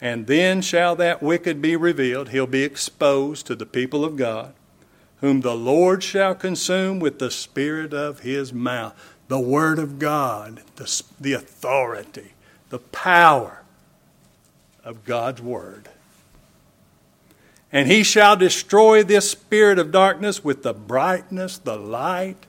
And 0.00 0.26
then 0.26 0.60
shall 0.60 0.96
that 0.96 1.22
wicked 1.22 1.62
be 1.62 1.76
revealed. 1.76 2.30
He'll 2.30 2.48
be 2.48 2.64
exposed 2.64 3.46
to 3.46 3.54
the 3.54 3.66
people 3.66 4.04
of 4.04 4.16
God, 4.16 4.54
whom 5.20 5.42
the 5.42 5.54
Lord 5.54 6.02
shall 6.02 6.34
consume 6.34 6.98
with 6.98 7.20
the 7.20 7.30
spirit 7.30 7.94
of 7.94 8.20
his 8.20 8.52
mouth. 8.52 9.16
The 9.28 9.38
Word 9.38 9.78
of 9.78 10.00
God, 10.00 10.62
the, 10.74 11.02
the 11.20 11.34
authority, 11.34 12.32
the 12.70 12.80
power 12.80 13.59
of 14.90 15.04
God's 15.04 15.40
Word. 15.40 15.88
And 17.72 17.86
he 17.86 18.02
shall 18.02 18.36
destroy 18.36 19.04
this 19.04 19.30
spirit 19.30 19.78
of 19.78 19.92
darkness 19.92 20.42
with 20.42 20.64
the 20.64 20.74
brightness, 20.74 21.56
the 21.58 21.76
light, 21.76 22.46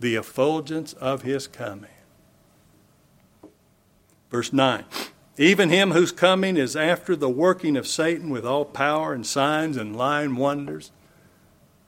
the 0.00 0.16
effulgence 0.16 0.92
of 0.94 1.22
his 1.22 1.46
coming. 1.46 1.90
Verse 4.28 4.52
9 4.52 4.84
Even 5.38 5.70
him 5.70 5.92
whose 5.92 6.10
coming 6.10 6.56
is 6.56 6.74
after 6.74 7.14
the 7.14 7.30
working 7.30 7.76
of 7.76 7.86
Satan 7.86 8.28
with 8.28 8.44
all 8.44 8.64
power 8.64 9.12
and 9.12 9.24
signs 9.24 9.76
and 9.76 9.94
lying 9.94 10.34
wonders, 10.34 10.90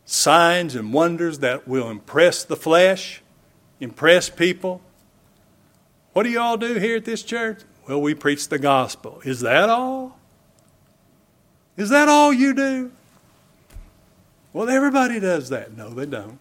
signs 0.05 0.77
and 0.77 0.93
wonders 0.93 1.41
that 1.41 1.67
will 1.67 1.91
impress 1.91 2.45
the 2.45 2.55
flesh, 2.55 3.23
impress 3.81 4.31
people. 4.31 4.81
What 6.13 6.23
do 6.23 6.31
you 6.31 6.39
all 6.39 6.57
do 6.57 6.75
here 6.75 6.97
at 6.97 7.05
this 7.05 7.25
church? 7.25 7.63
Well, 7.87 8.01
we 8.01 8.15
preach 8.15 8.49
the 8.49 8.59
gospel. 8.59 9.21
Is 9.25 9.41
that 9.41 9.69
all? 9.69 10.19
Is 11.77 11.91
that 11.91 12.09
all 12.09 12.33
you 12.33 12.55
do? 12.55 12.91
Well, 14.53 14.69
everybody 14.69 15.21
does 15.21 15.51
that. 15.51 15.77
No, 15.77 15.91
they 15.91 16.07
don't. 16.07 16.39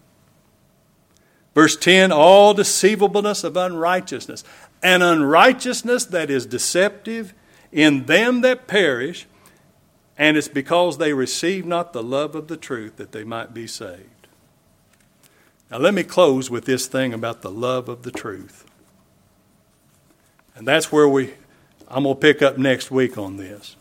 Verse 1.54 1.76
10 1.76 2.12
all 2.12 2.52
deceivableness 2.52 3.44
of 3.44 3.56
unrighteousness, 3.56 4.44
an 4.82 5.02
unrighteousness 5.02 6.04
that 6.06 6.30
is 6.30 6.46
deceptive 6.46 7.32
in 7.72 8.04
them 8.04 8.42
that 8.42 8.66
perish, 8.66 9.26
and 10.18 10.36
it's 10.36 10.48
because 10.48 10.98
they 10.98 11.12
receive 11.12 11.64
not 11.64 11.92
the 11.92 12.02
love 12.02 12.34
of 12.34 12.48
the 12.48 12.56
truth 12.56 12.96
that 12.96 13.12
they 13.12 13.24
might 13.24 13.54
be 13.54 13.66
saved. 13.66 14.28
Now, 15.70 15.78
let 15.78 15.94
me 15.94 16.02
close 16.02 16.50
with 16.50 16.66
this 16.66 16.86
thing 16.86 17.14
about 17.14 17.42
the 17.42 17.50
love 17.50 17.88
of 17.88 18.02
the 18.02 18.12
truth. 18.12 18.65
And 20.56 20.66
that's 20.66 20.90
where 20.90 21.06
we, 21.06 21.34
I'm 21.86 22.04
going 22.04 22.14
to 22.16 22.20
pick 22.20 22.42
up 22.42 22.58
next 22.58 22.90
week 22.90 23.18
on 23.18 23.36
this. 23.36 23.76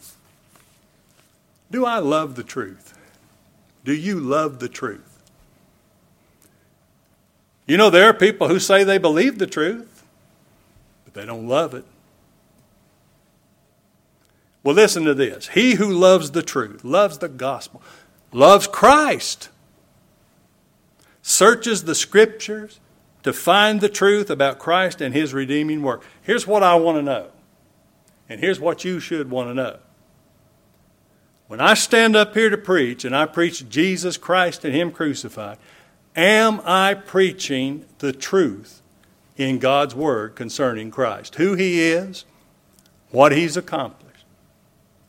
Do 1.71 1.85
I 1.85 1.99
love 1.99 2.35
the 2.35 2.43
truth? 2.43 2.97
Do 3.83 3.93
you 3.93 4.19
love 4.19 4.59
the 4.59 4.69
truth? 4.69 5.01
You 7.65 7.77
know, 7.77 7.89
there 7.89 8.07
are 8.09 8.13
people 8.13 8.47
who 8.47 8.59
say 8.59 8.83
they 8.83 8.97
believe 8.97 9.39
the 9.39 9.47
truth, 9.47 10.03
but 11.03 11.13
they 11.13 11.25
don't 11.25 11.47
love 11.47 11.73
it. 11.73 11.85
Well, 14.63 14.75
listen 14.75 15.05
to 15.05 15.13
this. 15.13 15.49
He 15.49 15.75
who 15.75 15.91
loves 15.91 16.31
the 16.31 16.41
truth, 16.43 16.83
loves 16.83 17.19
the 17.19 17.29
gospel, 17.29 17.81
loves 18.31 18.67
Christ, 18.67 19.49
searches 21.21 21.85
the 21.85 21.95
scriptures 21.95 22.79
to 23.25 23.33
find 23.33 23.81
the 23.81 23.89
truth 23.89 24.29
about 24.29 24.59
Christ 24.59 25.01
and 25.01 25.11
his 25.11 25.33
redeeming 25.33 25.81
work. 25.81 26.03
Here's 26.21 26.45
what 26.45 26.61
I 26.61 26.75
want 26.75 26.99
to 26.99 27.01
know, 27.01 27.29
and 28.29 28.39
here's 28.39 28.59
what 28.59 28.85
you 28.85 28.99
should 28.99 29.31
want 29.31 29.49
to 29.49 29.55
know. 29.55 29.79
When 31.47 31.59
I 31.59 31.73
stand 31.73 32.15
up 32.15 32.35
here 32.35 32.51
to 32.51 32.57
preach 32.57 33.03
and 33.03 33.15
I 33.15 33.25
preach 33.25 33.67
Jesus 33.67 34.15
Christ 34.15 34.63
and 34.63 34.75
Him 34.75 34.91
crucified, 34.91 35.57
am 36.15 36.61
I 36.65 36.93
preaching 36.93 37.85
the 37.97 38.13
truth 38.13 38.83
in 39.38 39.57
God's 39.57 39.95
Word 39.95 40.35
concerning 40.35 40.91
Christ? 40.91 41.33
Who 41.35 41.55
He 41.55 41.81
is, 41.81 42.25
what 43.09 43.31
He's 43.31 43.57
accomplished? 43.57 44.25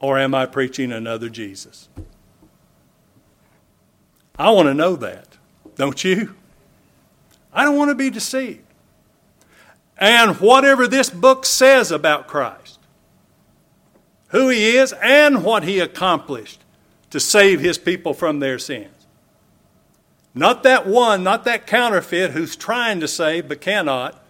Or 0.00 0.18
am 0.18 0.35
I 0.35 0.46
preaching 0.46 0.90
another 0.90 1.29
Jesus? 1.29 1.90
I 4.38 4.48
want 4.52 4.68
to 4.68 4.74
know 4.74 4.96
that, 4.96 5.37
don't 5.74 6.02
you? 6.02 6.35
I 7.57 7.64
don't 7.64 7.77
want 7.77 7.88
to 7.88 7.95
be 7.95 8.11
deceived. 8.11 8.62
And 9.97 10.37
whatever 10.37 10.87
this 10.87 11.09
book 11.09 11.47
says 11.47 11.90
about 11.90 12.29
Christ, 12.29 12.79
who 14.29 14.51
he 14.51 14.77
is 14.77 14.92
and 15.03 15.42
what 15.42 15.64
he 15.64 15.81
accomplished 15.81 16.62
to 17.09 17.19
save 17.19 17.61
his 17.61 17.79
people 17.79 18.12
from 18.12 18.40
their 18.40 18.59
sins. 18.59 19.07
Not 20.35 20.64
that 20.64 20.87
one, 20.87 21.25
not 21.25 21.45
that 21.45 21.66
counterfeit 21.66 22.33
who's 22.33 22.57
trying 22.57 23.01
to 23.01 23.09
save 23.09 23.49
but 23.49 23.62
cannot, 23.62 24.23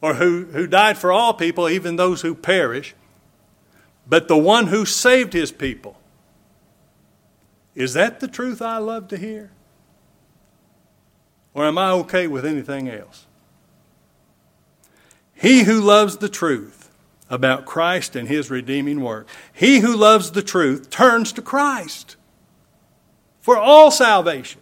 or 0.00 0.14
who, 0.14 0.46
who 0.46 0.66
died 0.66 0.96
for 0.96 1.12
all 1.12 1.34
people, 1.34 1.68
even 1.68 1.96
those 1.96 2.22
who 2.22 2.34
perish, 2.34 2.94
but 4.08 4.26
the 4.26 4.38
one 4.38 4.68
who 4.68 4.86
saved 4.86 5.34
his 5.34 5.52
people. 5.52 5.98
Is 7.74 7.92
that 7.92 8.20
the 8.20 8.28
truth 8.28 8.62
I 8.62 8.78
love 8.78 9.08
to 9.08 9.18
hear? 9.18 9.50
Or 11.54 11.64
am 11.64 11.78
I 11.78 11.90
okay 11.90 12.26
with 12.26 12.46
anything 12.46 12.88
else? 12.88 13.26
He 15.34 15.64
who 15.64 15.80
loves 15.80 16.18
the 16.18 16.28
truth 16.28 16.90
about 17.30 17.64
Christ 17.64 18.14
and 18.16 18.28
his 18.28 18.50
redeeming 18.50 19.00
work. 19.00 19.26
He 19.52 19.78
who 19.78 19.96
loves 19.96 20.32
the 20.32 20.42
truth 20.42 20.90
turns 20.90 21.32
to 21.32 21.42
Christ 21.42 22.16
for 23.40 23.56
all 23.56 23.90
salvation, 23.90 24.60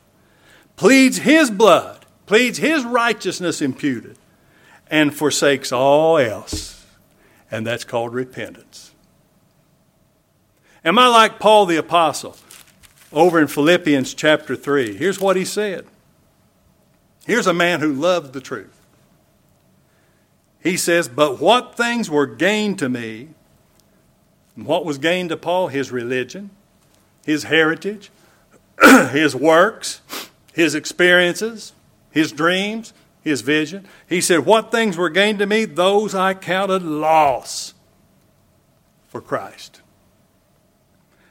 pleads 0.77 1.19
his 1.19 1.51
blood, 1.51 2.07
pleads 2.27 2.59
his 2.59 2.85
righteousness 2.85 3.61
imputed, 3.61 4.17
and 4.91 5.15
forsakes 5.15 5.73
all 5.73 6.19
else. 6.19 6.87
And 7.51 7.67
that's 7.67 7.85
called 7.85 8.15
repentance. 8.15 8.93
Am 10.85 10.99
I 10.99 11.09
like 11.09 11.41
Paul 11.41 11.67
the 11.67 11.77
Apostle 11.77 12.37
over 13.13 13.41
in 13.41 13.49
Philippians 13.49 14.15
chapter 14.15 14.55
3? 14.55 14.97
Here's 14.97 15.21
what 15.21 15.37
he 15.37 15.45
said. 15.45 15.87
Here's 17.29 17.47
a 17.47 17.53
man 17.53 17.81
who 17.81 17.93
loves 17.93 18.31
the 18.31 18.41
truth. 18.41 18.81
He 20.63 20.79
says, 20.79 21.09
But 21.09 21.39
what 21.39 21.77
things 21.77 22.09
were 22.09 22.27
gained 22.27 22.79
to 22.79 22.89
me, 22.89 23.29
what 24.57 24.87
was 24.87 24.97
gained 24.97 25.29
to 25.29 25.37
Paul? 25.37 25.69
His 25.69 25.93
religion, 25.93 26.49
his 27.27 27.45
heritage, 27.45 28.11
his 29.13 29.37
works, 29.37 30.01
his 30.55 30.75
experiences, 30.75 31.75
his 32.11 32.33
dreams, 32.33 32.95
his 33.21 33.43
vision. 33.43 33.87
He 34.09 34.23
said, 34.23 34.47
What 34.47 34.73
things 34.73 34.97
were 34.97 35.11
gained 35.11 35.39
to 35.41 35.47
me, 35.47 35.67
those 35.67 36.15
I 36.15 36.33
counted 36.33 36.83
loss 36.83 37.75
for 39.07 39.21
Christ. 39.21 39.83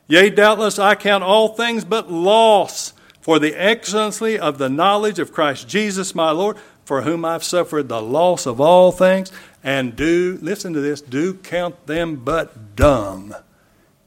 Yea, 0.08 0.30
doubtless 0.30 0.78
I 0.78 0.94
count 0.94 1.24
all 1.24 1.56
things 1.56 1.84
but 1.84 2.12
loss 2.12 2.94
for 3.28 3.40
the 3.40 3.54
excellency 3.56 4.40
of 4.40 4.58
the 4.58 4.70
knowledge 4.70 5.20
of 5.20 5.34
Christ 5.34 5.68
Jesus 5.68 6.16
my 6.16 6.32
Lord 6.32 6.56
for 6.86 7.02
whom 7.02 7.26
I've 7.26 7.44
suffered 7.44 7.90
the 7.90 8.02
loss 8.02 8.46
of 8.46 8.62
all 8.62 8.94
things, 8.94 9.34
and 9.62 9.94
do, 9.98 10.40
listen 10.42 10.72
to 10.72 10.80
this, 10.80 11.02
do 11.02 11.34
count 11.34 11.88
them 11.88 12.16
but 12.16 12.78
dumb, 12.78 13.36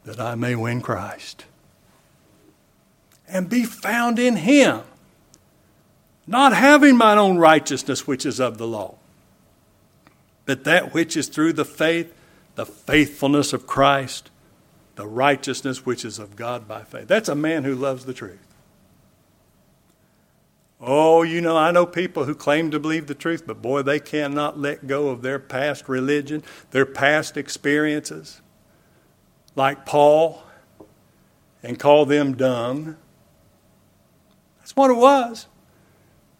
that 0.04 0.18
I 0.18 0.36
may 0.36 0.54
win 0.54 0.80
Christ. 0.80 1.44
And 3.28 3.50
be 3.50 3.64
found 3.64 4.18
in 4.18 4.36
Him, 4.36 4.80
not 6.26 6.54
having 6.54 6.96
mine 6.96 7.18
own 7.18 7.36
righteousness 7.36 8.06
which 8.06 8.24
is 8.24 8.40
of 8.40 8.56
the 8.56 8.66
law, 8.66 8.94
but 10.46 10.64
that 10.64 10.94
which 10.94 11.14
is 11.14 11.28
through 11.28 11.52
the 11.52 11.66
faith, 11.66 12.10
the 12.54 12.64
faithfulness 12.64 13.52
of 13.52 13.66
Christ, 13.66 14.30
the 14.94 15.06
righteousness 15.06 15.84
which 15.84 16.06
is 16.06 16.18
of 16.18 16.36
God 16.36 16.66
by 16.66 16.84
faith. 16.84 17.08
That's 17.08 17.28
a 17.28 17.34
man 17.34 17.64
who 17.64 17.74
loves 17.74 18.06
the 18.06 18.14
truth. 18.14 18.46
Oh, 20.82 21.22
you 21.22 21.42
know, 21.42 21.58
I 21.58 21.72
know 21.72 21.84
people 21.84 22.24
who 22.24 22.34
claim 22.34 22.70
to 22.70 22.80
believe 22.80 23.06
the 23.06 23.14
truth, 23.14 23.46
but 23.46 23.60
boy, 23.60 23.82
they 23.82 24.00
cannot 24.00 24.58
let 24.58 24.86
go 24.86 25.08
of 25.08 25.20
their 25.20 25.38
past 25.38 25.88
religion, 25.88 26.42
their 26.70 26.86
past 26.86 27.36
experiences, 27.36 28.40
like 29.54 29.84
Paul, 29.84 30.42
and 31.62 31.78
call 31.78 32.06
them 32.06 32.34
dung. 32.34 32.96
That's 34.58 34.74
what 34.74 34.90
it 34.90 34.96
was. 34.96 35.48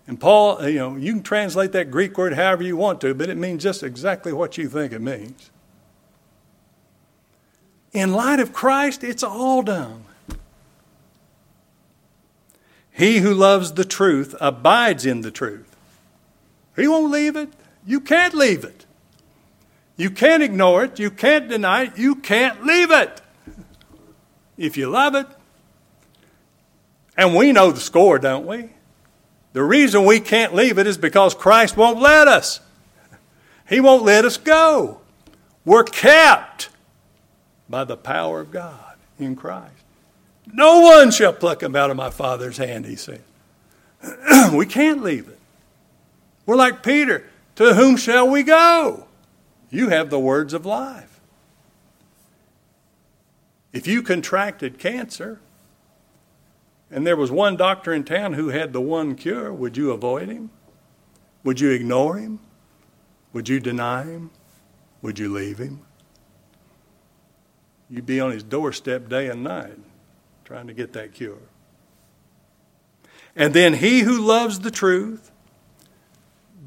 And 0.07 0.18
Paul, 0.18 0.66
you 0.66 0.79
know, 0.79 0.96
you 0.96 1.12
can 1.12 1.22
translate 1.22 1.72
that 1.72 1.90
Greek 1.90 2.16
word 2.16 2.33
however 2.33 2.62
you 2.62 2.76
want 2.76 3.00
to, 3.03 3.14
but 3.14 3.29
it 3.29 3.37
means 3.37 3.62
just 3.62 3.83
exactly 3.83 4.33
what 4.33 4.57
you 4.57 4.68
think 4.68 4.92
it 4.92 5.03
means. 5.03 5.50
In 7.92 8.12
light 8.12 8.40
of 8.40 8.53
Christ, 8.55 9.05
it's 9.05 9.22
all 9.22 9.62
dung. 9.62 10.05
He 12.92 13.18
who 13.18 13.33
loves 13.35 13.73
the 13.73 13.85
truth 13.85 14.35
abides 14.40 15.06
in 15.06 15.21
the 15.21 15.31
truth. 15.31 15.77
He 16.77 16.88
won't 16.88 17.10
leave 17.10 17.37
it. 17.37 17.50
You 17.87 18.00
can't 18.00 18.35
leave 18.35 18.64
it. 18.64 18.87
You 19.96 20.10
can't 20.10 20.42
ignore 20.42 20.85
it. 20.85 20.98
You 20.98 21.10
can't 21.10 21.48
deny 21.48 21.85
it. 21.85 21.98
You 21.98 22.14
can't 22.14 22.64
leave 22.64 22.90
it. 22.90 23.21
If 24.56 24.77
you 24.77 24.88
love 24.88 25.14
it. 25.14 25.27
And 27.17 27.35
we 27.35 27.52
know 27.52 27.71
the 27.71 27.81
score, 27.81 28.19
don't 28.19 28.46
we? 28.46 28.71
The 29.52 29.62
reason 29.62 30.04
we 30.04 30.21
can't 30.21 30.54
leave 30.54 30.79
it 30.79 30.87
is 30.87 30.96
because 30.96 31.35
Christ 31.35 31.77
won't 31.77 32.00
let 32.00 32.29
us. 32.29 32.60
He 33.69 33.81
won't 33.81 34.04
let 34.04 34.25
us 34.25 34.37
go. 34.37 35.00
We're 35.64 35.85
kept 35.85 36.71
by 37.69 37.85
the 37.85 37.96
power 37.96 38.40
of 38.40 38.50
God 38.50 38.96
in 39.19 39.37
Christ. 39.37 39.79
No 40.53 40.81
one 40.81 41.11
shall 41.11 41.33
pluck 41.33 41.63
him 41.63 41.77
out 41.77 41.90
of 41.90 41.96
my 41.96 42.11
Father's 42.11 42.57
hand, 42.57 42.87
he 42.87 42.96
said. 42.96 43.23
we 44.53 44.67
can't 44.67 45.03
leave 45.03 45.29
it. 45.29 45.38
We're 46.46 46.57
like 46.57 46.83
Peter. 46.83 47.25
To 47.57 47.75
whom 47.75 47.96
shall 47.96 48.29
we 48.29 48.42
go? 48.42 49.07
You 49.69 49.90
have 49.90 50.11
the 50.11 50.19
words 50.19 50.55
of 50.55 50.65
life. 50.65 51.21
If 53.73 53.87
you 53.87 54.03
contracted 54.03 54.79
cancer, 54.79 55.40
and 56.90 57.07
there 57.07 57.17
was 57.17 57.31
one 57.31 57.57
doctor 57.57 57.92
in 57.92 58.05
town 58.05 58.33
who 58.33 58.48
had 58.48 58.73
the 58.73 58.81
one 58.81 59.15
cure, 59.15 59.53
would 59.53 59.77
you 59.77 59.92
avoid 59.92 60.29
him? 60.29 60.51
Would 61.44 61.61
you 61.61 61.71
ignore 61.71 62.17
him? 62.17 62.40
Would 63.33 63.48
you 63.48 63.61
deny 63.61 64.05
him? 64.05 64.31
Would 65.03 65.19
you 65.19 65.33
leave 65.33 65.59
him? 65.59 65.83
You'd 67.88 68.07
be 68.07 68.21
on 68.21 68.33
his 68.33 68.42
doorstep 68.42 69.09
day 69.09 69.29
and 69.29 69.44
night 69.44 69.79
trying 70.51 70.67
to 70.67 70.75
get 70.75 70.94
that 70.94 71.15
cure. 71.15 71.38
And 73.37 73.55
then 73.55 73.75
he 73.75 74.01
who 74.01 74.21
loves 74.21 74.59
the 74.59 74.71
truth 74.73 75.31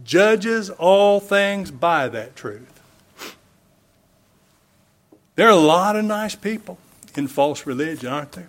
judges 0.06 0.70
all 0.70 1.20
things 1.20 1.70
by 1.70 2.08
that 2.08 2.34
truth. 2.34 2.82
There 5.36 5.48
are 5.48 5.52
a 5.52 5.56
lot 5.58 5.98
of 5.98 6.06
nice 6.06 6.34
people 6.34 6.78
in 7.18 7.28
false 7.28 7.66
religion, 7.66 8.08
aren't 8.08 8.32
there? 8.32 8.48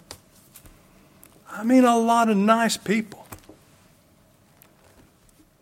I 1.50 1.64
mean, 1.64 1.84
a 1.84 1.98
lot 1.98 2.30
of 2.30 2.36
nice 2.36 2.76
people. 2.76 3.26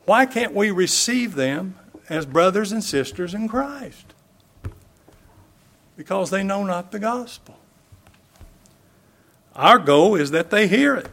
Why 0.05 0.27
can't 0.27 0.53
we 0.53 0.71
receive 0.71 1.35
them 1.35 1.77
as 2.11 2.27
brothers 2.27 2.73
and 2.73 2.85
sisters 2.85 3.33
in 3.33 3.49
Christ? 3.49 4.05
Because 5.97 6.29
they 6.29 6.43
know 6.43 6.63
not 6.63 6.93
the 6.93 6.99
gospel. 6.99 7.57
Our 9.55 9.79
goal 9.79 10.15
is 10.15 10.31
that 10.31 10.51
they 10.51 10.67
hear 10.67 10.95
it. 10.95 11.09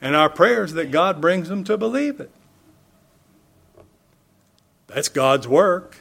And 0.00 0.14
our 0.14 0.28
prayer 0.28 0.64
is 0.64 0.74
that 0.74 0.90
God 0.90 1.20
brings 1.20 1.48
them 1.48 1.64
to 1.64 1.76
believe 1.76 2.20
it. 2.20 2.30
That's 4.86 5.08
God's 5.08 5.48
work. 5.48 5.98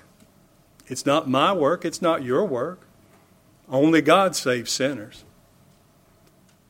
It's 0.87 1.05
not 1.05 1.29
my 1.29 1.51
work, 1.51 1.83
it's 1.83 2.01
not 2.01 2.23
your 2.23 2.45
work. 2.45 2.81
Only 3.69 4.01
God 4.01 4.35
saves 4.35 4.71
sinners. 4.71 5.25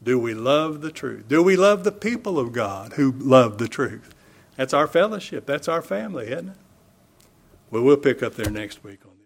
Do 0.01 0.17
we 0.17 0.34
love 0.34 0.82
the 0.82 0.91
truth? 0.91 1.28
Do 1.28 1.43
we 1.43 1.55
love 1.55 1.84
the 1.84 1.91
people 1.91 2.39
of 2.39 2.53
God 2.53 2.93
who 2.93 3.11
love 3.11 3.57
the 3.57 3.67
truth? 3.67 4.15
That's 4.55 4.73
our 4.73 4.88
fellowship. 4.88 5.45
That's 5.45 5.67
our 5.67 5.82
family, 5.82 6.28
isn't 6.28 6.49
it? 6.49 6.55
Well, 7.69 7.84
we'll 7.84 7.97
pick 7.97 8.23
up 8.23 8.36
there 8.36 8.49
next 8.49 8.84
week 8.84 8.99
on 9.05 9.16